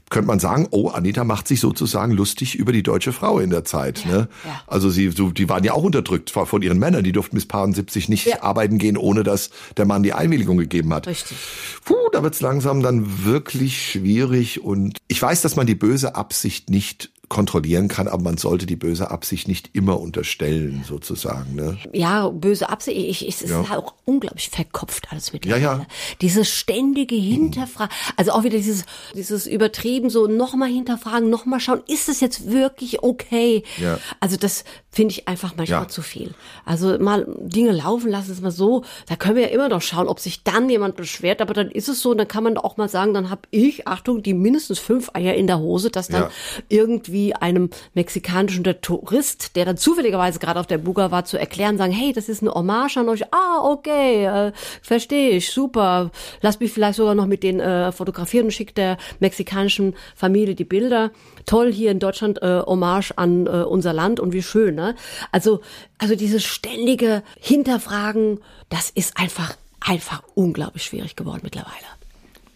Könnte 0.08 0.26
man 0.26 0.40
sagen, 0.40 0.66
oh, 0.72 0.88
Anita 0.88 1.22
macht 1.22 1.46
sich 1.46 1.60
sozusagen 1.60 2.10
lustig 2.12 2.56
über 2.56 2.72
die 2.72 2.82
deutsche 2.82 3.12
Frau 3.12 3.38
in 3.38 3.50
der 3.50 3.64
Zeit. 3.64 4.04
ne? 4.06 4.28
ja. 4.44 4.60
Also 4.66 4.90
sie, 4.90 5.08
so, 5.10 5.30
die 5.30 5.48
waren 5.48 5.62
ja 5.62 5.72
auch 5.72 5.84
unterdrückt 5.84 6.30
von 6.30 6.46
von 6.46 6.62
ihren 6.62 6.80
Männern. 6.80 7.04
Die 7.04 7.12
durften 7.12 7.36
bis 7.36 7.46
Paar 7.46 7.72
70 7.72 8.08
nicht 8.08 8.26
Ja. 8.26 8.42
arbeiten 8.42 8.78
gehen, 8.78 8.96
ohne 8.96 9.22
dass 9.22 9.50
der 9.76 9.84
Mann 9.86 10.02
die 10.02 10.12
Einwilligung 10.12 10.56
gegeben 10.56 10.92
hat. 10.92 11.06
Richtig. 11.06 11.36
Puh, 11.84 11.94
da 12.12 12.24
wird's 12.24 12.40
langsam 12.40 12.82
dann 12.82 13.24
wirklich 13.24 13.80
schwierig. 13.92 14.64
Und 14.64 14.98
ich 15.06 15.22
weiß, 15.22 15.42
dass 15.42 15.54
man 15.54 15.68
die 15.68 15.76
böse 15.76 16.16
Absicht 16.16 16.70
nicht 16.70 17.12
kontrollieren 17.30 17.86
kann, 17.88 18.08
aber 18.08 18.22
man 18.24 18.36
sollte 18.36 18.66
die 18.66 18.76
böse 18.76 19.10
Absicht 19.10 19.46
nicht 19.48 19.70
immer 19.72 19.98
unterstellen, 20.00 20.84
sozusagen. 20.86 21.54
Ne? 21.54 21.78
Ja, 21.92 22.28
böse 22.28 22.68
Absicht. 22.68 22.98
Ich, 22.98 23.26
ich, 23.26 23.34
es 23.36 23.42
ist 23.42 23.50
Ja. 23.50 23.68
halt 23.68 23.78
auch 23.78 23.94
unglaublich 24.04 24.50
verkopft 24.50 25.06
alles 25.10 25.32
mittlerweile. 25.32 25.62
Ja, 25.62 25.78
ja. 25.78 25.86
Dieses 26.20 26.50
ständige 26.50 27.14
Hinterfragen, 27.14 27.94
also 28.16 28.32
auch 28.32 28.42
wieder 28.42 28.58
dieses, 28.58 28.84
dieses 29.14 29.46
übertrieben 29.46 30.10
so 30.10 30.26
nochmal 30.26 30.68
hinterfragen, 30.70 31.30
nochmal 31.30 31.60
schauen, 31.60 31.82
ist 31.86 32.08
es 32.08 32.18
jetzt 32.20 32.50
wirklich 32.50 33.02
okay? 33.04 33.62
Ja. 33.78 33.98
Also 34.18 34.36
das 34.36 34.64
finde 34.92 35.12
ich 35.12 35.28
einfach 35.28 35.52
manchmal 35.56 35.82
Ja. 35.82 35.88
zu 35.88 36.02
viel. 36.02 36.32
Also 36.64 36.98
mal 36.98 37.24
Dinge 37.38 37.70
laufen 37.70 38.10
lassen, 38.10 38.32
ist 38.32 38.42
mal 38.42 38.50
so, 38.50 38.82
da 39.08 39.14
können 39.14 39.36
wir 39.36 39.42
ja 39.44 39.48
immer 39.50 39.68
noch 39.68 39.82
schauen, 39.82 40.08
ob 40.08 40.18
sich 40.18 40.42
dann 40.42 40.68
jemand 40.68 40.96
beschwert, 40.96 41.40
aber 41.40 41.54
dann 41.54 41.70
ist 41.70 41.88
es 41.88 42.02
so, 42.02 42.12
dann 42.14 42.26
kann 42.26 42.42
man 42.42 42.56
auch 42.58 42.76
mal 42.76 42.88
sagen, 42.88 43.14
dann 43.14 43.30
habe 43.30 43.42
ich, 43.50 43.86
Achtung, 43.86 44.22
die 44.24 44.34
mindestens 44.34 44.80
fünf 44.80 45.10
Eier 45.14 45.34
in 45.34 45.46
der 45.46 45.60
Hose, 45.60 45.90
dass 45.90 46.08
dann 46.08 46.22
Ja. 46.22 46.30
irgendwie 46.68 47.34
einem 47.34 47.70
mexikanischen 47.94 48.64
der 48.64 48.80
Tourist, 48.80 49.54
der 49.54 49.64
dann 49.64 49.76
zufälligerweise 49.76 50.40
gerade 50.40 50.58
auf 50.58 50.66
der 50.66 50.78
Buga 50.78 51.10
war, 51.12 51.24
zu 51.24 51.38
erklären, 51.38 51.78
sagen, 51.78 51.92
hey, 51.92 52.12
das 52.12 52.28
ist 52.28 52.42
eine 52.42 52.52
Hommage 52.52 52.96
an 52.96 53.08
euch. 53.08 53.22
Ah, 53.32 53.62
okay, 53.62 54.24
äh, 54.26 54.52
verstehe 54.82 55.30
ich, 55.30 55.50
super. 55.52 56.10
Lass 56.40 56.58
mich 56.58 56.72
vielleicht 56.72 56.96
sogar 56.96 57.14
noch 57.14 57.26
mit 57.26 57.42
den 57.44 57.60
äh, 57.60 57.92
fotografieren 57.92 58.46
und 58.46 58.50
schick 58.52 58.74
der 58.74 58.98
mexikanischen 59.20 59.94
Familie 60.16 60.54
die 60.56 60.64
Bilder. 60.64 61.10
Toll, 61.46 61.72
hier 61.72 61.90
in 61.92 61.98
Deutschland 62.00 62.42
äh, 62.42 62.60
Hommage 62.66 63.12
an 63.16 63.46
äh, 63.46 63.50
unser 63.62 63.92
Land 63.92 64.18
und 64.20 64.32
wie 64.32 64.42
schön, 64.42 64.79
ne? 64.80 64.96
Also, 65.32 65.60
also 65.98 66.14
dieses 66.16 66.44
ständige 66.44 67.22
Hinterfragen, 67.38 68.40
das 68.68 68.90
ist 68.90 69.16
einfach, 69.16 69.54
einfach 69.80 70.22
unglaublich 70.34 70.84
schwierig 70.84 71.16
geworden 71.16 71.40
mittlerweile. 71.42 71.86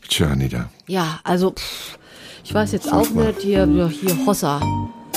Tja, 0.09 0.29
Anita. 0.29 0.69
Ja, 0.87 1.21
also, 1.25 1.53
pff, 1.53 1.99
ich 2.45 2.53
weiß 2.53 2.73
jetzt 2.73 2.93
auch 2.93 3.09
nicht, 3.11 3.41
hier, 3.41 3.67
hier 3.89 4.27
Hossa. 4.27 4.61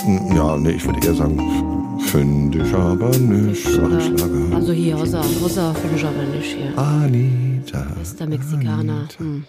Hm, 0.04 0.36
Ja, 0.36 0.56
nee, 0.58 0.72
ich 0.72 0.86
würde 0.86 1.06
eher 1.06 1.14
sagen, 1.16 2.00
finde 2.06 2.64
ich 2.66 2.74
aber 2.74 3.10
nicht. 3.18 3.68
Oder, 3.80 4.56
also 4.56 4.72
hier, 4.72 4.98
Hossa, 4.98 5.24
Hossa 5.42 5.74
finde 5.74 5.96
ich 5.98 6.06
aber 6.06 6.24
nicht 6.24 6.56
hier. 6.56 6.78
Anita. 6.78 7.86
ist 8.02 8.20
der 8.20 8.28
Mexikaner. 8.28 9.08
Hm. 9.18 9.46